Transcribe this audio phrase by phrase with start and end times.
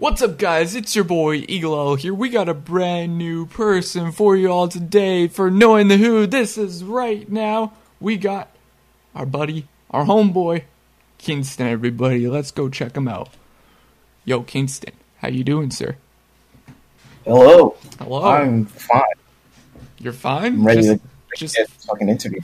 [0.00, 0.76] What's up, guys?
[0.76, 2.14] It's your boy Eagle Owl here.
[2.14, 6.24] We got a brand new person for you all today for knowing the who.
[6.24, 7.72] This is right now.
[7.98, 8.48] We got
[9.12, 10.62] our buddy, our homeboy,
[11.18, 11.66] Kingston.
[11.66, 13.30] Everybody, let's go check him out.
[14.24, 15.96] Yo, Kingston, how you doing, sir?
[17.24, 17.76] Hello.
[17.98, 18.22] Hello.
[18.22, 19.02] I'm fine.
[19.98, 20.52] You're fine.
[20.52, 22.40] I'm ready just, to just, get fucking interview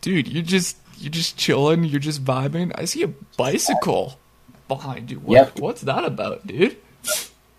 [0.00, 1.84] dude, you're just, you're just chilling.
[1.84, 2.72] You're just vibing.
[2.76, 4.18] I see a bicycle
[4.68, 5.18] behind you.
[5.18, 5.58] What, Yep.
[5.58, 6.78] What's that about, dude?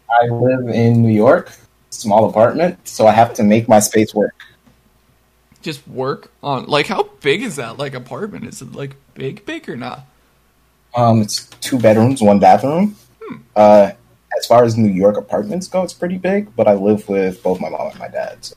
[0.09, 1.51] I live in New York,
[1.89, 4.35] small apartment, so I have to make my space work.
[5.61, 7.77] Just work on like how big is that?
[7.77, 8.45] Like apartment?
[8.45, 10.01] Is it like big, big or not?
[10.95, 12.95] Um, it's two bedrooms, one bathroom.
[13.21, 13.37] Hmm.
[13.55, 13.91] Uh,
[14.37, 17.59] as far as New York apartments go, it's pretty big, but I live with both
[17.59, 18.45] my mom and my dad.
[18.45, 18.55] So.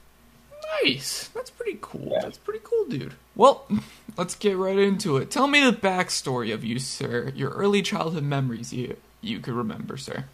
[0.84, 1.28] Nice.
[1.28, 2.10] That's pretty cool.
[2.12, 2.20] Yeah.
[2.22, 3.14] That's pretty cool, dude.
[3.34, 3.66] Well,
[4.16, 5.30] let's get right into it.
[5.30, 7.32] Tell me the backstory of you, sir.
[7.34, 10.24] Your early childhood memories you you could remember, sir.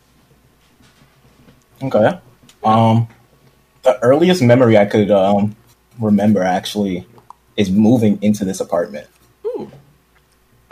[1.83, 2.19] Okay.
[2.62, 3.09] Um,
[3.83, 5.56] the earliest memory I could um
[5.98, 7.06] remember actually
[7.56, 9.06] is moving into this apartment.
[9.47, 9.70] Ooh.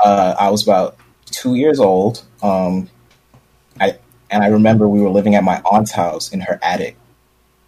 [0.04, 2.24] uh, I was about two years old.
[2.42, 2.88] Um,
[3.80, 3.98] I
[4.30, 6.96] and I remember we were living at my aunt's house in her attic,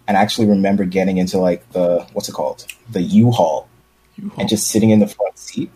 [0.08, 3.68] and I actually remember getting into like the what's it called, the U-Haul,
[4.16, 5.70] You and just sitting in the front seat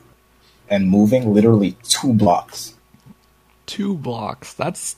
[0.68, 2.74] and moving literally two blocks.
[3.66, 4.52] two blocks.
[4.54, 4.96] That's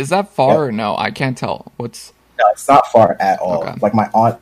[0.00, 0.60] is that far Yeah.
[0.60, 0.96] or no?
[0.96, 1.72] I can't tell.
[1.76, 3.62] What's No, it's not far at all.
[3.62, 3.74] Okay.
[3.80, 4.40] Like my aunt,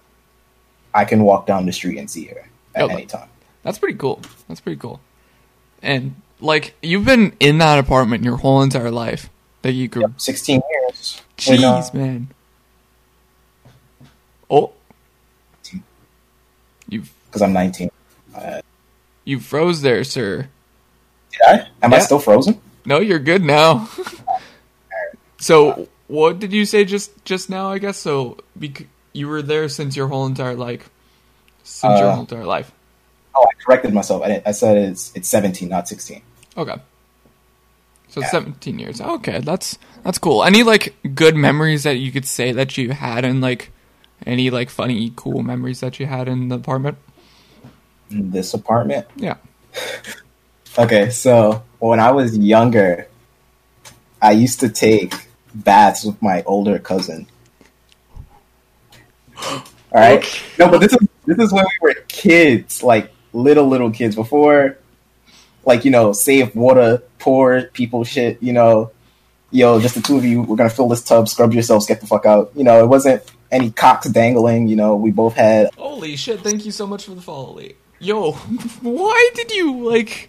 [0.95, 3.29] I can walk down the street and see her at any time.
[3.63, 4.21] that's pretty cool.
[4.49, 5.01] That's pretty cool.
[5.83, 9.29] And like you've been in that apartment your whole entire life.
[9.63, 11.21] That you could Sixteen years.
[11.49, 12.29] Wait, no, Jeez, man.
[14.49, 14.73] Oh.
[16.89, 17.91] You because I'm nineteen.
[18.35, 18.63] Uh,
[19.25, 20.49] you froze there, sir.
[21.33, 21.67] did I?
[21.83, 22.61] Am I still frozen?
[22.87, 23.89] No, you're good now.
[25.39, 27.71] so, what did you say just just now?
[27.71, 28.39] I guess so.
[28.59, 30.91] Bec- you were there since your whole entire life.
[31.65, 32.73] Since your Uh, whole entire life.
[33.35, 34.23] Oh, I corrected myself.
[34.23, 36.23] I, I said it's it's seventeen, not sixteen.
[36.57, 36.75] Okay.
[38.09, 38.31] So Yeah.
[38.31, 39.01] 17 years.
[39.01, 40.43] Okay, that's that's cool.
[40.43, 43.71] Any like good memories that you could say that you had and like
[44.25, 46.97] any like funny cool memories that you had in the apartment?
[48.11, 49.07] In this apartment.
[49.17, 49.37] Yeah.
[50.79, 53.09] Okay, so when I was younger,
[54.23, 55.28] I used to take
[55.65, 57.27] baths with my older cousin.
[59.41, 59.63] All
[59.95, 60.39] right, Okay.
[60.59, 64.77] no, but this is this is when we were kids, like little little kids before,
[65.65, 68.43] like you know, save water, poor people shit.
[68.43, 68.91] You know,
[69.51, 70.43] yo, just the two of you.
[70.43, 72.51] We're gonna fill this tub, scrub yourselves, get the fuck out.
[72.55, 74.69] You know, it wasn't any cocks dangling.
[74.69, 77.61] You know, we both had Holy shit, thank you so much for the follow.
[77.99, 78.33] Yo,
[78.83, 80.29] why did you, like,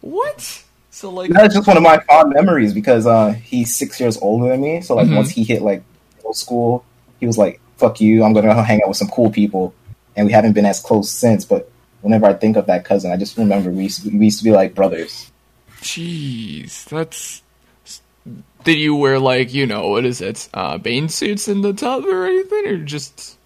[0.00, 0.64] what?
[1.00, 4.50] So, like, That's just one of my fond memories because uh, he's six years older
[4.50, 4.82] than me.
[4.82, 5.16] So like Mhm.
[5.16, 5.82] once he hit like
[6.16, 6.84] middle school,
[7.20, 8.22] he was like, "Fuck you!
[8.22, 9.72] I'm gonna hang out with some cool people,"
[10.14, 11.46] and we haven't been as close since.
[11.46, 11.70] But
[12.02, 14.44] whenever I think of that cousin, I just remember we used to, we used to
[14.44, 15.32] be like brothers.
[15.80, 17.42] jeez, that's.
[18.64, 22.04] Did you wear, like, you know, what is it, uh, Bane suits in the tub
[22.04, 23.38] or anything, or just.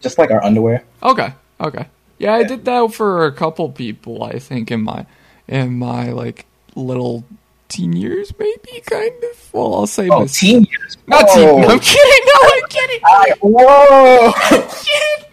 [0.00, 0.82] Just like our underwear.
[1.04, 1.86] Okay, okay.
[2.18, 5.06] Yeah, I did that for a couple people, I think, in my,
[5.46, 7.24] in my, like, little
[7.68, 9.50] teen years, maybe, kind of?
[9.52, 10.38] Well, I'll say Oh, this.
[10.38, 10.96] teen years.
[11.06, 11.34] Not Whoa.
[11.34, 13.00] teen, no, I'm kidding, no, I'm kidding!
[13.04, 14.32] I- whoa!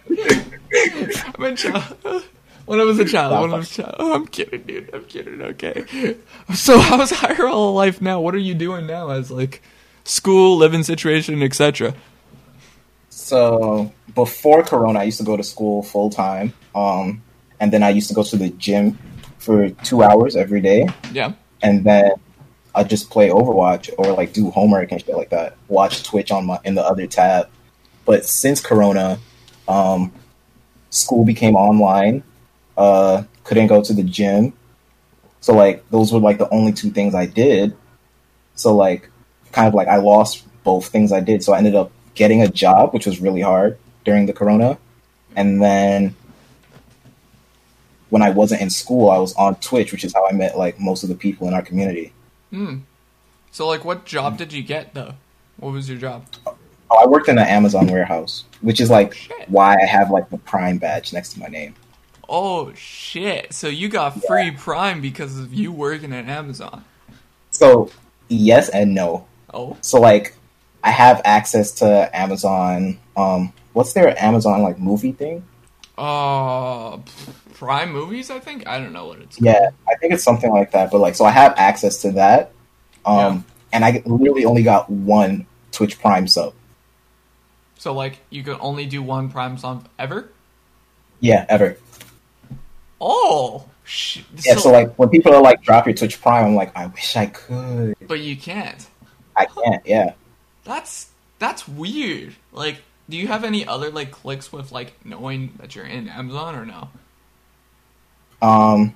[1.36, 2.24] I'm a child.
[2.66, 3.94] When I was a child, when I was a child.
[3.98, 4.90] Oh, I'm kidding, dude.
[4.94, 5.40] I'm kidding.
[5.40, 6.16] Okay.
[6.54, 8.20] So, how's IRL life now?
[8.20, 9.62] What are you doing now as like
[10.04, 11.94] school, living situation, etc.?
[13.10, 17.22] so before Corona, I used to go to school full time, um,
[17.60, 18.98] and then I used to go to the gym
[19.38, 20.88] for two hours every day.
[21.12, 21.32] Yeah.
[21.62, 22.12] and then
[22.74, 25.56] I just play Overwatch or like do homework and shit like that.
[25.68, 27.48] Watch Twitch on my in the other tab.
[28.04, 29.18] But since Corona,
[29.66, 30.12] um,
[30.90, 32.22] school became online.
[32.76, 34.52] Uh, couldn't go to the gym,
[35.40, 37.76] so like those were like the only two things I did.
[38.54, 39.10] So like,
[39.50, 41.42] kind of like I lost both things I did.
[41.42, 44.78] So I ended up getting a job, which was really hard during the Corona,
[45.34, 46.14] and then
[48.10, 50.80] when I wasn't in school, I was on Twitch, which is how I met like
[50.80, 52.12] most of the people in our community.
[52.50, 52.78] Hmm.
[53.50, 55.14] So, like, what job did you get though?
[55.58, 56.26] What was your job?
[56.90, 59.48] Oh, I worked in an Amazon warehouse, which is like Shit.
[59.48, 61.74] why I have like the Prime badge next to my name.
[62.28, 63.52] Oh shit!
[63.52, 66.84] So you got free Prime because of you working at Amazon.
[67.50, 67.90] So
[68.28, 69.26] yes and no.
[69.52, 69.76] Oh.
[69.80, 70.34] So like
[70.84, 72.98] I have access to Amazon.
[73.16, 75.44] Um, what's their Amazon like movie thing?
[75.98, 76.98] Uh,
[77.54, 78.30] Prime Movies.
[78.30, 79.40] I think I don't know what it's.
[79.40, 80.90] Yeah, I think it's something like that.
[80.92, 82.52] But like, so I have access to that.
[83.04, 86.54] Um, and I literally only got one Twitch Prime sub.
[87.78, 90.30] So like you can only do one Prime sub ever.
[91.20, 91.76] Yeah, ever.
[93.00, 96.76] Oh, sh- Yeah, so, like when people are like, drop your Twitch Prime, I'm like,
[96.76, 97.96] I wish I could.
[98.06, 98.86] but you can't.
[99.36, 99.84] I can't.
[99.86, 100.12] Yeah.
[100.64, 102.34] That's that's weird.
[102.52, 106.54] Like, do you have any other like clicks with like knowing that you're in Amazon
[106.54, 106.88] or no?
[108.40, 108.94] Um,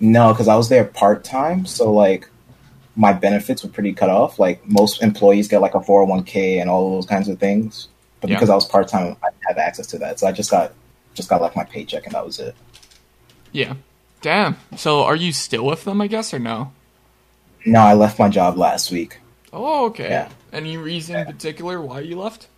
[0.00, 2.28] no, because I was there part time, so like
[2.96, 4.38] my benefits were pretty cut off.
[4.38, 7.88] Like most employees get like a 401k and all those kinds of things,
[8.20, 8.36] but Yeah.
[8.36, 10.20] because I was part time, I didn't have access to that.
[10.20, 10.72] So I just got
[11.14, 12.54] just got like my paycheck and that was it.
[13.52, 13.74] Yeah.
[14.22, 14.56] Damn.
[14.76, 16.00] So are you still with them?
[16.00, 16.72] I guess or no?
[17.64, 19.20] No, I left my job last week.
[19.52, 20.08] Oh, okay.
[20.08, 20.30] Yeah.
[20.52, 22.48] Any reason in particular why you left?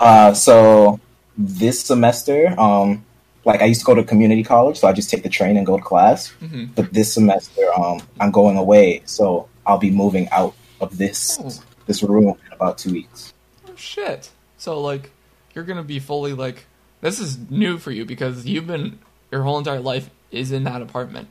[0.00, 0.98] Uh, so
[1.36, 3.04] this semester, um,
[3.44, 5.66] like I used to go to community college, so I just take the train and
[5.66, 6.28] go to class.
[6.30, 11.38] hmm But this semester, um, I'm going away, so I'll be moving out of this
[11.42, 11.50] Oh.
[11.86, 13.32] this room in about two weeks.
[13.68, 14.30] Oh shit.
[14.56, 15.10] So like
[15.54, 16.66] you're gonna be fully like
[17.02, 18.98] this is new for you because you've been
[19.30, 21.28] your whole entire life is in that apartment.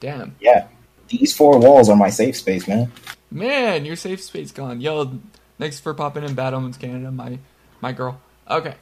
[0.00, 0.34] Damn.
[0.40, 0.66] Yeah,
[1.08, 2.90] these four walls are my safe space, man.
[3.30, 4.80] Man, your safe space gone.
[4.80, 5.18] Yo,
[5.58, 7.38] thanks for popping in Bad Omens Canada, my
[7.82, 8.20] my girl.
[8.48, 8.74] Okay.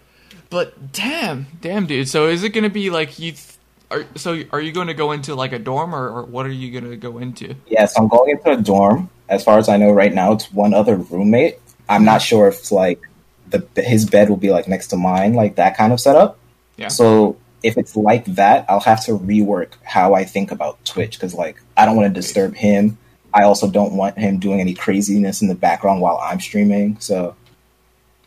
[0.48, 2.08] But damn, damn dude.
[2.08, 3.56] So is it gonna be like you th-
[3.90, 6.78] are so are you gonna go into like a dorm or, or what are you
[6.78, 7.54] gonna go into?
[7.66, 9.10] Yes, I'm going into a dorm.
[9.28, 11.58] As far as I know right now, it's one other roommate.
[11.88, 13.00] I'm not sure if like
[13.48, 16.38] the his bed will be like next to mine, like that kind of setup.
[16.76, 16.88] Yeah.
[16.88, 21.34] So if it's like that, I'll have to rework how I think about Twitch because
[21.34, 22.98] like I don't want to disturb him.
[23.32, 26.98] I also don't want him doing any craziness in the background while I'm streaming.
[26.98, 27.36] So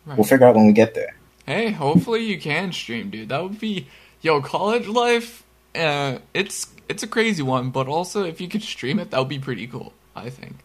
[0.05, 0.17] Right.
[0.17, 1.15] we'll figure out when we get there.
[1.45, 3.29] Hey, hopefully you can stream, dude.
[3.29, 3.87] That would be
[4.21, 5.43] yo college life.
[5.75, 9.29] Uh, it's it's a crazy one, but also if you could stream it, that would
[9.29, 9.93] be pretty cool.
[10.15, 10.57] I think.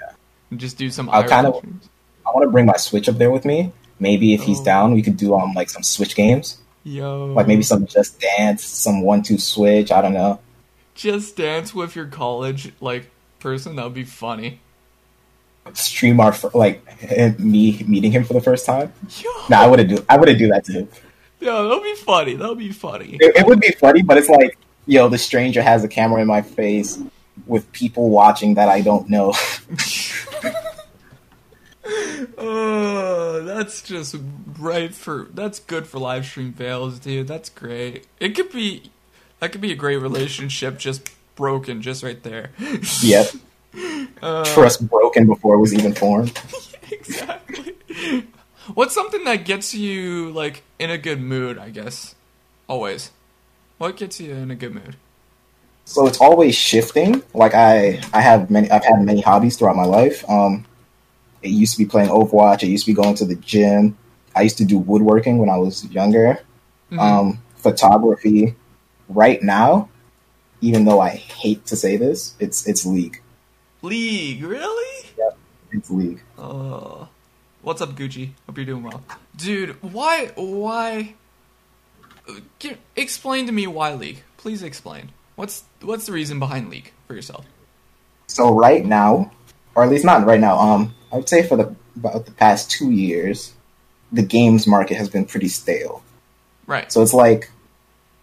[0.00, 0.12] Yeah.
[0.50, 1.08] And just do some.
[1.10, 1.64] I'll kind of-
[2.26, 3.72] I want to bring my Switch up there with me.
[3.98, 4.64] Maybe if he's Oh.
[4.64, 7.26] down, we could do um like some Switch games, Yo.
[7.34, 9.90] like maybe some Just Dance, some 1-2-Switch.
[9.92, 10.40] I don't know.
[10.94, 13.10] just dance with your college like
[13.40, 13.76] person.
[13.76, 14.60] That would be funny.
[15.72, 16.82] Stream our like
[17.38, 18.92] me meeting him for the first time.
[19.22, 19.30] Yo.
[19.48, 20.04] No, I wouldn't do.
[20.08, 20.88] I wouldn't do that to him.
[21.40, 22.34] Yo, that would be funny.
[22.34, 23.18] That would be funny.
[23.20, 24.56] It, it would be funny, but it's like,
[24.86, 26.98] yo, the stranger has a camera in my face
[27.46, 29.34] with people watching that I don't know.
[32.38, 34.16] Oh, that's just
[34.58, 37.28] right for that's good for live stream fails, dude.
[37.28, 38.06] That's great.
[38.18, 38.90] It could be
[39.40, 42.50] that could be a great relationship just broken just right there.
[43.02, 43.26] yep,
[44.22, 46.40] Uh, trust broken before it was even formed.
[46.90, 47.74] exactly.
[48.72, 52.14] What's something that gets you like in a good mood, I guess?
[52.68, 53.10] Always.
[53.78, 54.96] What gets you in a good mood?
[55.84, 57.22] So it's always shifting.
[57.34, 58.70] Like I, I have many.
[58.70, 60.28] I've had many hobbies throughout my life.
[60.28, 60.64] Um,
[61.42, 62.62] it used to be playing Overwatch.
[62.62, 63.98] It used to be going to the gym.
[64.34, 66.40] I used to do woodworking when I was younger.
[66.90, 66.98] Mhm.
[66.98, 68.54] Um, photography.
[69.08, 69.90] Right now,
[70.62, 73.20] even though I hate to say this, it's it's League.
[73.84, 75.10] League, really?
[75.70, 76.22] It's League.
[76.38, 77.04] Uh,
[77.60, 78.30] what's up, Gucci?
[78.46, 79.04] Hope you're doing well,
[79.36, 79.76] dude.
[79.82, 80.30] Why?
[80.36, 81.14] Why?
[82.58, 84.22] Give, explain to me why League.
[84.38, 85.10] Please explain.
[85.36, 87.44] What's what's the reason behind League for yourself?
[88.26, 89.30] So right now,
[89.74, 92.70] or at least not right now, um, I would say for the about the past
[92.70, 93.52] two years,
[94.10, 96.02] the games market has been pretty stale.
[96.66, 96.90] Right.
[96.90, 97.50] So it's like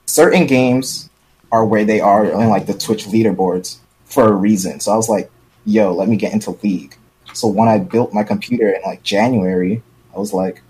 [0.07, 1.12] certain games
[1.51, 4.79] are where they are on like the Twitch leaderboards for a reason.
[4.79, 5.30] So I was like,
[5.65, 6.96] yo, let me get into League.
[7.34, 9.82] So when I built my computer in like January,
[10.15, 10.62] I was like,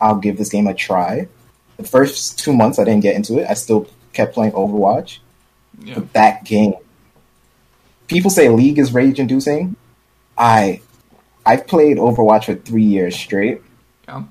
[0.00, 1.28] I'll give this game a try.
[1.76, 3.46] The first two months I didn't get into it.
[3.48, 5.18] I still kept playing Overwatch.
[5.80, 5.94] Yeah.
[5.94, 6.74] But that game,
[8.06, 9.76] people say League is rage inducing.
[10.36, 10.80] I,
[11.44, 13.60] I've played Overwatch for three years straight
[14.06, 14.24] Yeah.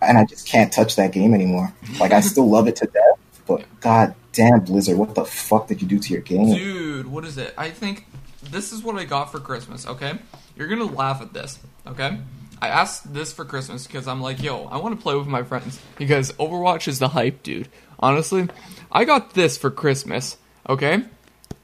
[0.00, 1.72] and I just can't touch that game anymore.
[2.00, 5.82] Like I still love it to death, but god damn Blizzard, what the fuck did
[5.82, 6.54] you do to your game?
[6.54, 7.54] Dude, what is it?
[7.58, 8.06] I think
[8.42, 10.18] this is what I got for Christmas, okay?
[10.56, 12.18] You're gonna laugh at this, okay?
[12.60, 15.42] I asked this for Christmas because I'm like, yo, I want to play with my
[15.44, 17.68] friends because Overwatch is the hype, dude.
[18.00, 18.48] Honestly,
[18.90, 20.36] I got this for Christmas,
[20.68, 21.04] okay?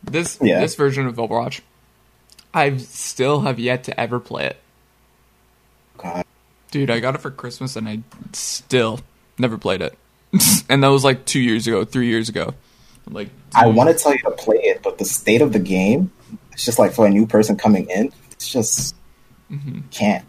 [0.04, 0.61] This Yeah.
[0.61, 1.61] this version of Overwatch.
[2.52, 4.57] I still have yet to ever play it.
[5.99, 6.25] God.
[6.71, 8.00] Dude, I got it for Christmas and I
[8.33, 9.00] still
[9.38, 9.99] never played it.
[10.69, 12.54] and that was like 2 years ago, 3 years ago.
[13.07, 15.59] I'm like, I want to tell you to play it, but the state of the
[15.59, 16.11] game,
[16.54, 18.94] it's just like for a new person coming in, it's just
[19.50, 19.80] Mm-hmm.
[19.90, 20.25] can't.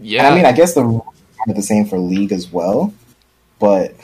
[0.00, 0.24] Yeah.
[0.26, 1.14] And I mean, I guess the rules
[1.46, 2.92] are the same for League as well,
[3.58, 3.94] but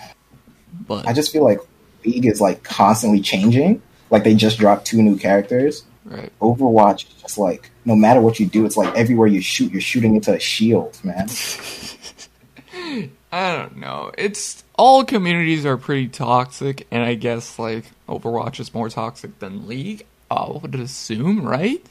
[0.87, 1.59] but I just feel like
[2.05, 3.83] League is like constantly changing.
[4.11, 6.31] Like they just dropped two new characters, Right.
[6.41, 9.81] Overwatch is just like no matter what you do, it's like everywhere you shoot, you're
[9.81, 11.29] shooting into a shield, man.
[13.37, 14.13] I don't know.
[14.17, 19.69] It's all communities are pretty toxic, and I guess like Overwatch is more toxic than
[19.69, 20.07] League.
[20.31, 21.85] I would assume, right?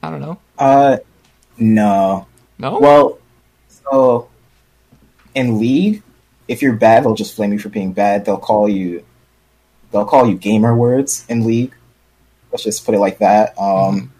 [0.00, 0.38] I don't know.
[0.56, 0.98] Uh,
[1.58, 2.28] no.
[2.56, 2.78] No.
[2.78, 3.18] Well,
[3.68, 4.28] so
[5.34, 6.04] in League,
[6.46, 8.24] if you're bad, they'll just flame you for being bad.
[8.24, 9.04] They'll call you,
[9.90, 11.74] they'll call you gamer words in League.
[12.52, 13.58] Let's just put it like that.
[13.58, 14.12] Um,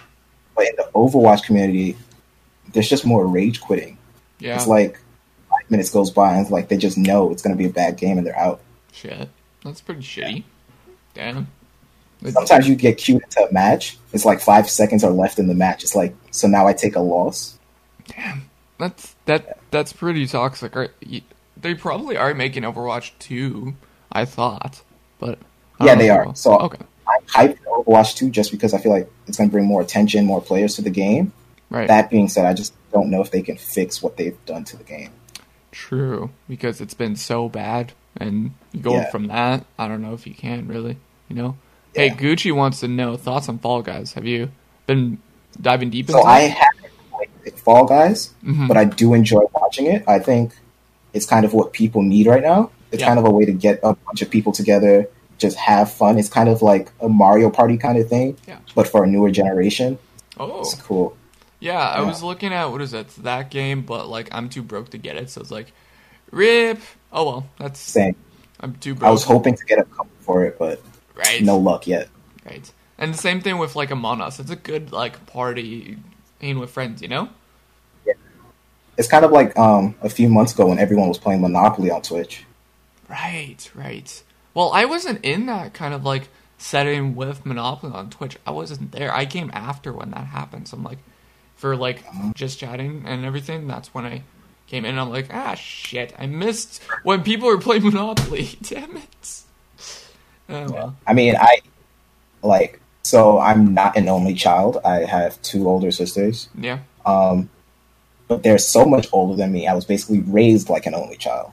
[0.57, 1.97] but in the Overwatch community,
[2.73, 3.99] there's just more rage quitting.
[4.41, 4.57] yeah.
[4.57, 4.99] It's like
[5.73, 7.97] minutes goes by and it's like they just know it's going to be a bad
[7.97, 8.61] game and they're out.
[8.93, 9.29] Shit.
[9.65, 10.45] That's pretty shitty.
[11.15, 11.49] Damn.
[12.29, 13.99] Sometimes you get queued into a match.
[14.13, 15.83] It's like five seconds are left in the match.
[15.83, 17.59] It's like so now I take a loss.
[18.07, 18.49] Damn.
[18.79, 19.59] That's that.
[19.73, 20.77] That's pretty toxic.
[20.77, 20.91] Right?
[21.61, 23.75] They probably are making Overwatch 2,
[24.13, 24.83] I thought,
[25.19, 25.39] but
[25.81, 26.15] I Yeah, they know.
[26.15, 26.35] are.
[26.37, 29.53] So- okay, I'm hyped for Overwatch 2 just because I feel like it's going to
[29.53, 31.33] bring more attention, more players to the game.
[31.71, 31.87] right.
[31.89, 34.77] That being said, I just don't know if they can fix what they've done to
[34.77, 35.11] the game.
[35.73, 39.11] True, because it's been so bad, and you go Yeah.
[39.11, 39.65] from that.
[39.79, 40.99] I don't know if you can really,
[41.29, 41.57] you know.
[41.95, 44.13] Hey, Gucci wants to know thoughts on Fall Guys.
[44.13, 44.51] Have you
[44.87, 45.19] been
[45.61, 46.29] diving deep So into?
[46.31, 46.51] I it?
[46.53, 48.69] haven't Fall Guys, Mhm.
[48.69, 50.05] but I do enjoy watching it.
[50.07, 50.53] I think
[51.13, 52.71] it's kind of what people need right now.
[52.93, 53.09] It's Yeah.
[53.09, 56.19] kind of a way to get a bunch of people together, just have fun.
[56.19, 58.57] It's kind of like a Mario Party kind of thing, Yeah.
[58.75, 59.99] but for a newer generation.
[60.39, 61.15] oh, It's cool.
[61.63, 61.79] Yeah.
[61.79, 62.07] I Yeah.
[62.07, 62.93] was looking at what is?
[62.95, 65.73] It's that game, but like I'm too broke to get it, so it's like,
[66.31, 66.81] rip.
[67.13, 68.17] Oh well, that's Same.
[68.61, 69.09] I'm too broke.
[69.09, 70.83] I was hoping to get a couple for it, but
[71.15, 71.41] right.
[71.43, 72.09] no luck yet.
[72.45, 72.71] Right.
[72.99, 74.39] And the same thing with like Among Us.
[74.41, 75.99] It's a good like party
[76.41, 77.29] in with friends, you know?
[78.07, 78.15] Yeah,
[78.97, 82.03] it's kind of like um, a few months ago when everyone was playing Monopoly on
[82.03, 82.45] Twitch.
[83.09, 84.23] Right, right.
[84.55, 86.29] Well, I wasn't in that kind of like
[86.59, 88.39] setting with Monopoly on Twitch.
[88.47, 89.15] I wasn't there.
[89.15, 90.69] I came after when that happened.
[90.69, 90.99] So I'm like,
[91.63, 92.03] for like
[92.35, 94.25] just chatting and everything, that's when I
[94.67, 94.99] came in.
[94.99, 96.13] I'm like, ah, shit.
[96.19, 98.59] I missed when people were playing Monopoly.
[98.63, 99.43] Damn it.
[100.49, 100.97] Oh, well.
[101.07, 101.61] I mean, I
[102.43, 104.79] like so I'm not an only child.
[104.85, 106.81] I have two older sisters, Yeah.
[107.07, 107.49] um,
[108.27, 109.69] but they're so much older than me.
[109.69, 111.53] I was basically raised like an only child,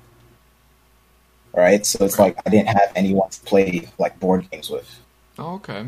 [1.53, 1.85] right?
[1.85, 4.89] So it's like I didn't have anyone to play like board games with.
[5.37, 5.85] Oh, okay.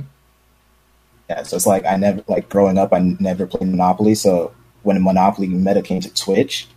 [1.44, 2.94] So it's like I never like growing up.
[2.94, 4.16] I never played Monopoly.
[4.16, 6.68] So when Monopoly Meta came to Twitch,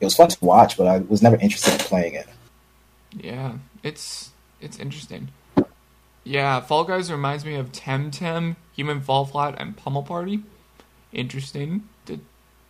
[0.00, 2.28] it was fun to watch, but I was never interested in playing it.
[3.12, 4.30] Yeah, it's
[4.60, 5.28] it's interesting.
[6.24, 10.42] Yeah, Fall Guys reminds me of Temtem, Human Fall Flat, and Pummel Party.
[11.12, 12.20] Interesting to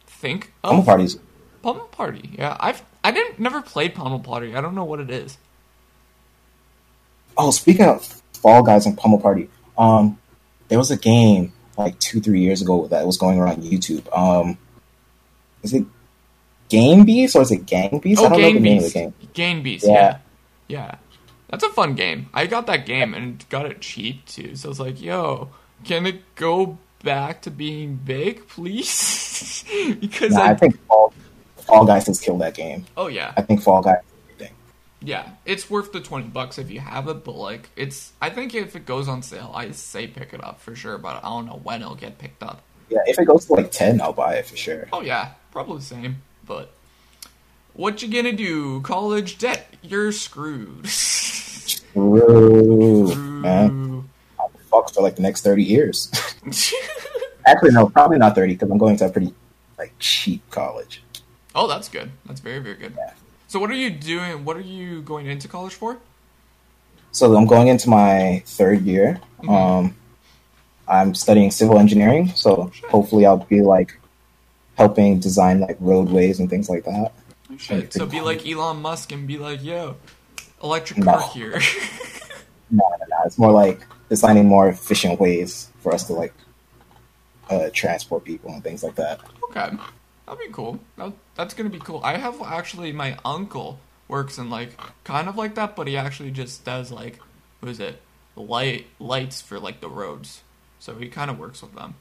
[0.06, 0.70] think of.
[0.70, 1.18] Pummel parties.
[1.62, 2.30] Pummel Party.
[2.38, 4.54] Yeah, I've I didn't never played Pummel Party.
[4.54, 5.38] I don't know what it is.
[7.36, 9.48] Oh, speaking of Fall Guys and Pummel Party,
[9.78, 10.18] um,
[10.74, 14.02] there was a game like two, three years ago that was going around YouTube.
[14.12, 14.58] Um,
[15.62, 15.84] is it
[16.68, 18.20] Game Beast or is it Gang Beast?
[18.20, 18.94] I Oh, don't know Game the name of Beast.
[18.94, 19.14] the game.
[19.34, 19.84] Game Beast.
[19.86, 19.92] Yeah.
[19.92, 20.18] Yeah.
[20.66, 20.94] yeah,
[21.48, 22.28] That's a fun game.
[22.34, 24.56] I got that game and got it cheap too.
[24.56, 25.50] So I was like, "Yo,
[25.84, 29.64] can it go back to being big, please?"
[30.00, 31.12] because Nah, I, I think Fall,
[31.58, 32.84] Fall Guys has killed that game.
[32.96, 33.98] oh yeah, I think Fall Guys.
[35.04, 38.54] Yeah, it's worth the twenty bucks if you have it, but like it's I think
[38.54, 41.46] if it goes on sale, I say pick it up for sure, but I don't
[41.46, 42.62] know when it'll get picked up.
[42.88, 44.88] Yeah, if it goes to like ten, I'll buy it for sure.
[44.92, 46.72] Oh yeah, probably the same, but
[47.74, 48.80] what you gonna do?
[48.80, 50.88] College debt, you're screwed.
[51.96, 54.08] Ooh, man,
[54.40, 56.10] I'm fucked for like the next thirty years.
[57.46, 59.34] Actually, no, probably not thirty because I'm going to a pretty
[59.76, 61.02] like cheap college.
[61.54, 62.10] oh, that's good.
[62.24, 62.94] That's very very good.
[62.96, 63.12] Yeah.
[63.54, 64.44] So what are you doing?
[64.44, 65.98] What are you going into college for?
[67.12, 69.20] So I'm going into my third year.
[69.44, 69.48] Mhm.
[69.48, 69.96] Um,
[70.88, 73.96] I'm studying civil engineering, so hopefully I'll be like
[74.74, 77.12] helping design like roadways and things like that.
[77.48, 77.92] Oh, shit.
[77.92, 79.98] So be like Elon Musk and be like, yo,
[80.60, 81.12] electric No.
[81.12, 81.60] car here.
[82.72, 83.16] No, no, no.
[83.24, 86.34] It's more like designing more efficient ways for us to like
[87.48, 89.20] uh, transport people and things like that.
[89.44, 89.70] Okay,
[90.26, 90.80] that'd be cool.
[90.96, 92.00] That, that's gonna be cool.
[92.02, 96.30] I have actually my uncle works in like kind of like that, but he actually
[96.30, 97.18] just does like
[97.60, 98.00] what is it,
[98.36, 100.42] light lights for like the roads.
[100.78, 101.94] So he kind of works with them.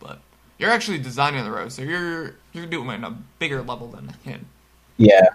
[0.00, 0.20] But
[0.58, 4.08] you're actually designing the roads, so you're you're doing it on a bigger level than
[4.22, 4.46] him.
[4.96, 5.28] Yeah.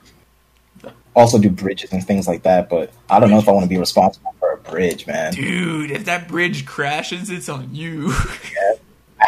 [1.16, 3.70] Also do bridges and things like that, but I don't know if I want to
[3.70, 5.32] be responsible for a bridge, man.
[5.34, 8.08] Dude, if that bridge crashes, it's on you.
[8.12, 8.78] I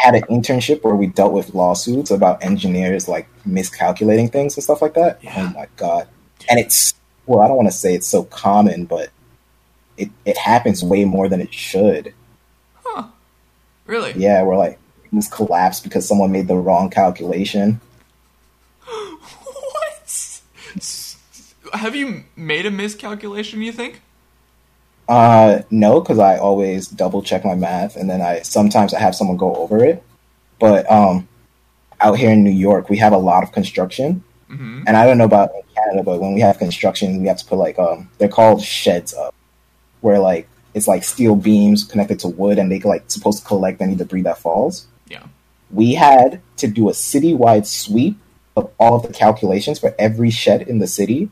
[0.06, 4.80] had an internship where we dealt with lawsuits about engineers like miscalculating things and stuff
[4.80, 5.16] like that.
[5.16, 5.50] Oh yeah.
[5.50, 6.08] Oh my god!
[6.48, 6.94] And it's
[7.26, 9.10] well, I don't want to say it's so common, but
[9.96, 12.14] it it happens way more than it should.
[12.84, 13.08] huh?
[13.86, 14.12] Really?
[14.16, 14.78] Yeah, we're like
[15.10, 17.80] beams collapsed because someone made the wrong calculation.
[18.86, 20.36] what?
[21.72, 23.60] Have you made a miscalculation?
[23.60, 24.00] You think?
[25.08, 29.14] Uh, no, because I always double check my math, and then I sometimes I have
[29.14, 30.02] someone go over it.
[30.58, 31.28] But um,
[32.00, 35.18] out here in New York, we have a lot of construction, hmm and I don't
[35.18, 38.28] know about Canada, but when we have construction, we have to put like um, they're
[38.28, 39.34] called sheds up,
[40.00, 43.80] where like it's like steel beams connected to wood, and they like supposed to collect
[43.80, 44.86] any debris that falls.
[45.08, 45.24] Yeah.
[45.70, 48.18] We had to do a citywide sweep
[48.56, 51.28] of all of the calculations for every shed in the city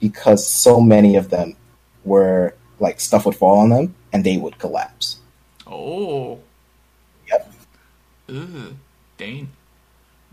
[0.00, 1.56] because so many of them
[2.04, 5.18] were like stuff would fall on them and they would collapse.
[5.66, 6.38] Oh.
[7.28, 7.52] Yep.
[8.28, 8.74] Ugh.
[9.18, 9.50] Dang.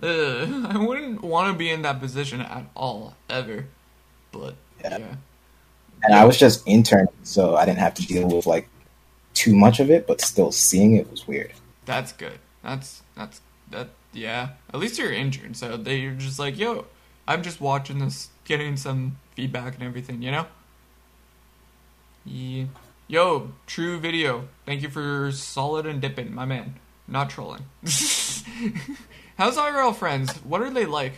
[0.04, 0.66] Ugh.
[0.70, 3.66] I wouldn't want to be in that position at all, ever.
[4.32, 4.98] But Yeah.
[5.00, 5.16] yeah.
[6.04, 8.68] And I was just interning, so I didn't have to deal with like
[9.34, 11.54] too much of it, but still seeing it was weird.
[11.86, 12.40] That's good.
[12.64, 13.90] That's that's that.
[14.12, 14.50] Yeah.
[14.74, 16.86] At least you're injured, so they're just like, yo,
[17.28, 20.22] I'm just watching this, getting some feedback and everything.
[20.22, 20.48] You know.
[22.26, 22.66] Yeah.
[23.08, 24.48] Yo, true video.
[24.66, 26.76] Thank you for solid and dipping, my man.
[27.08, 27.66] Not trolling.
[29.38, 30.32] How's IRL friends?
[30.38, 31.14] What are they like?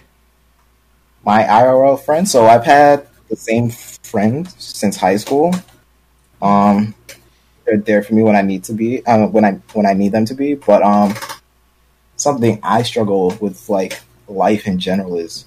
[1.23, 5.53] My IRL friend, so I've had the same friend since high school.
[6.41, 6.95] Um,
[7.65, 10.11] they're there for me when I need to be, um, when I when I need
[10.11, 10.55] them to be.
[10.55, 11.13] But um,
[12.15, 15.45] something I struggle with, like life in general, is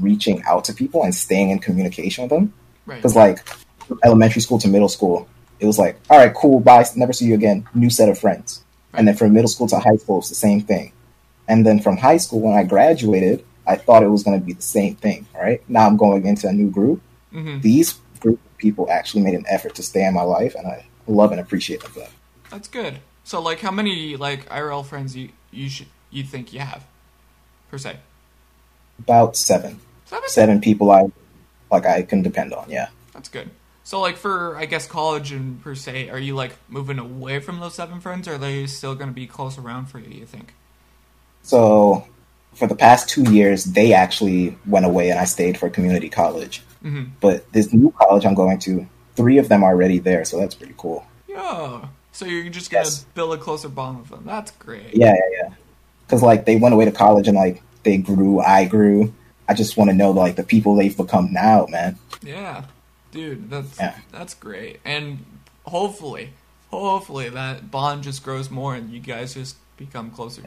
[0.00, 2.52] reaching out to people and staying in communication with them.
[2.86, 2.96] Right.
[2.96, 3.16] Because
[3.90, 5.28] like elementary school to middle school,
[5.60, 8.62] it was like, all right, cool, bye, never see you again, new set of friends.
[8.94, 10.92] And then from middle school to high school, it's the same thing.
[11.46, 14.52] And then from high school, when I graduated, I thought it was going to be
[14.54, 15.26] the same thing.
[15.34, 17.00] Right now, I'm going into a new group.
[17.32, 20.66] hmm These group of people actually made an effort to stay in my life, and
[20.66, 22.10] I love and appreciate them for that.
[22.50, 22.98] That's good.
[23.24, 26.84] So, like, how many like IRL friends you you should you think you have,
[27.70, 27.98] per se?
[28.98, 30.28] About seven, Seven.
[30.28, 31.10] seven people I
[31.70, 32.70] like I can depend on.
[32.70, 32.88] Yeah.
[33.12, 33.50] That's good.
[33.88, 37.58] So, like, for I guess college and per se, are you like moving away from
[37.58, 40.10] those seven friends, or are they still going to be close around for you?
[40.10, 40.52] You think?
[41.42, 42.06] So
[42.52, 46.62] for the past two years, they actually went away, and I stayed for community college.
[46.82, 50.38] hmm But this new college I'm going to, three of them are already there, so
[50.38, 51.06] that's pretty cool.
[51.26, 51.86] Yeah.
[52.12, 53.06] So you're just gonna Yes.
[53.14, 54.24] build a closer bond with them.
[54.26, 54.92] That's great.
[54.92, 55.54] Yeah, yeah, yeah.
[56.06, 59.14] Because like they went away to college and like they grew, I grew.
[59.48, 61.96] I just want to know like the people they've become now, man.
[62.22, 62.64] Yeah,
[63.10, 63.94] dude, that's Yeah.
[64.12, 64.80] that's great.
[64.84, 65.24] And
[65.64, 66.30] hopefully,
[66.70, 70.42] hopefully that bond just grows more, and you guys just become closer.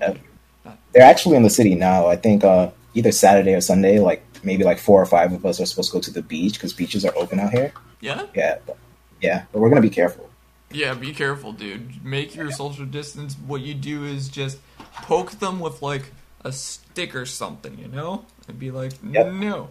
[0.93, 2.07] They're actually in the city now.
[2.07, 5.59] I think uh, either Saturday or Sunday, like maybe like four or five of us
[5.59, 7.73] are supposed to go to the beach because beaches are open out here.
[7.99, 8.25] Yeah.
[8.35, 8.77] Yeah, but,
[9.21, 10.29] yeah, but we're gonna be careful.
[10.71, 12.03] Yeah, be careful, dude.
[12.03, 13.35] Make your social distance.
[13.45, 14.57] What you do is just
[14.93, 16.11] poke them with like
[16.43, 19.33] a stick or something, you know, and be like, Yep.
[19.33, 19.69] no.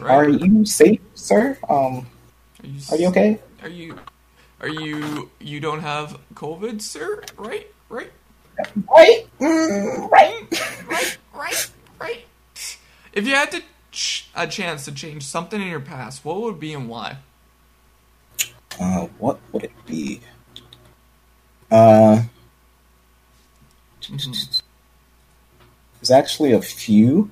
[0.00, 1.58] Are you safe, sir?
[1.68, 2.06] Um,
[2.62, 3.38] Are you, are you okay?
[3.62, 3.98] Are you?
[4.60, 5.30] Are you?
[5.40, 7.22] You don't have COVID, sir?
[7.36, 7.66] Right?
[7.88, 8.10] Right?
[8.88, 10.46] Right, mm, right.
[10.88, 12.24] right, right, right.
[13.12, 16.54] If you had to ch- a chance to change something in your past, what would
[16.54, 17.18] it be and why?
[18.80, 20.20] Uh, what would it be?
[21.70, 22.22] Uh,
[24.08, 24.62] there's
[26.10, 27.30] actually a few,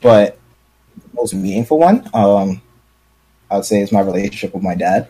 [0.00, 0.38] but
[1.18, 2.62] most meaningful one, um,
[3.50, 5.08] I would say is my relationship with my dad.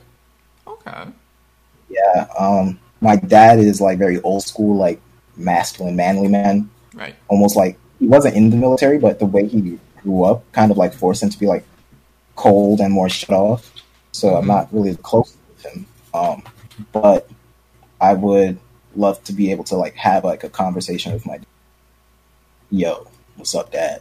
[0.66, 1.04] Okay.
[1.90, 5.00] Yeah, um, my dad is like very old school, like
[5.36, 6.70] masculine, manly man.
[6.94, 7.14] Right.
[7.28, 10.76] Almost like he wasn't in the military, but the way he grew up kind of
[10.76, 11.64] like forced him to be like
[12.36, 13.72] cold and more shut off.
[14.12, 14.48] So I'm Mhm.
[14.48, 15.86] not really close with him.
[16.14, 16.42] Um,
[16.92, 17.28] but
[18.00, 18.58] I would
[18.96, 21.38] love to be able to like have like a conversation with my
[22.70, 24.00] yo, what's up, dad?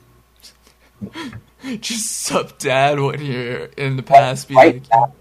[1.79, 4.47] Just sup, dad, when you're in the past.
[4.47, 5.13] Be right like, now,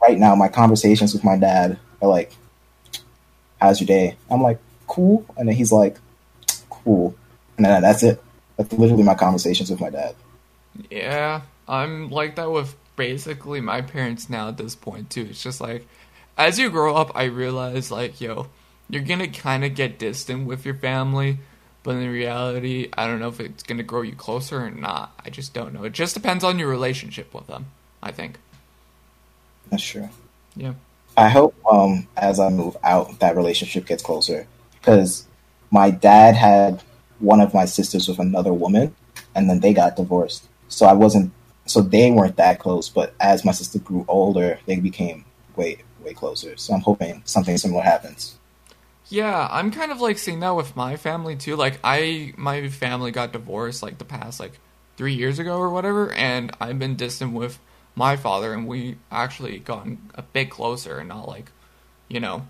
[0.00, 2.32] right now, my conversations with my dad are like,
[3.60, 5.96] "How's your day?" I'm like, "Cool," and then he's like,
[6.70, 7.14] "Cool,"
[7.56, 8.22] and then that's it.
[8.56, 10.14] That's literally my conversations with my dad.
[10.90, 15.26] yeah, I'm like that with basically my parents now at this point too.
[15.30, 15.86] It's just like,
[16.38, 18.48] as you grow up, I realize like, yo,
[18.88, 21.38] you're gonna kind of get distant with your family.
[21.86, 25.14] But in reality, I don't know if it's gonna grow you closer or not.
[25.24, 25.84] I just don't know.
[25.84, 27.66] It just depends on your relationship with them.
[28.02, 28.40] I think.
[29.70, 30.08] That's true.
[30.56, 30.74] Yeah.
[31.16, 35.28] I hope um, as I move out, that relationship gets closer because
[35.70, 36.82] my dad had
[37.20, 38.96] one of my sisters with another woman,
[39.36, 40.48] and then they got divorced.
[40.66, 41.30] So I wasn't.
[41.66, 42.88] So they weren't that close.
[42.88, 46.56] But as my sister grew older, they became way way closer.
[46.56, 48.34] So I'm hoping something similar happens.
[49.08, 51.56] Yeah, I'm kind of like seeing that with my family too.
[51.56, 54.58] Like I my family got divorced like the past like
[54.96, 57.58] 3 years ago or whatever and I've been distant with
[57.94, 61.52] my father and we actually gotten a bit closer and not like,
[62.08, 62.46] you know,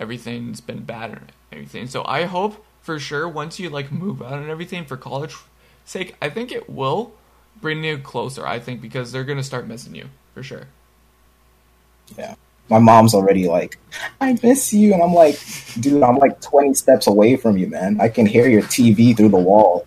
[0.00, 1.86] everything's been bad and everything.
[1.86, 5.36] So I hope for sure once you like move out and everything for college
[5.84, 7.12] sake, I think it will
[7.60, 8.46] bring you closer.
[8.46, 10.68] I think because they're going to start missing you for sure.
[12.16, 12.34] Yeah.
[12.72, 13.78] My mom's already like,
[14.18, 14.94] I miss you.
[14.94, 15.38] And I'm like,
[15.78, 18.00] dude, I'm like 20 steps away from you, man.
[18.00, 19.86] I can hear your TV through the wall.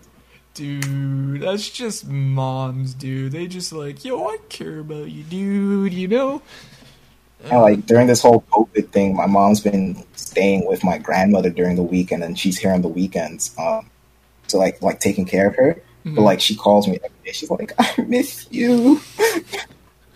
[0.54, 3.32] Dude, that's just moms, dude.
[3.32, 6.42] They just like, yo, I care about you, dude, you know?
[7.50, 11.74] And like during this whole COVID thing, my mom's been staying with my grandmother during
[11.74, 13.52] the weekend and she's here on the weekends.
[13.58, 13.90] Um,
[14.46, 15.74] to like like taking care of her.
[15.74, 16.14] Mm-hmm.
[16.14, 17.32] But like she calls me every day.
[17.32, 19.00] She's like, I miss you.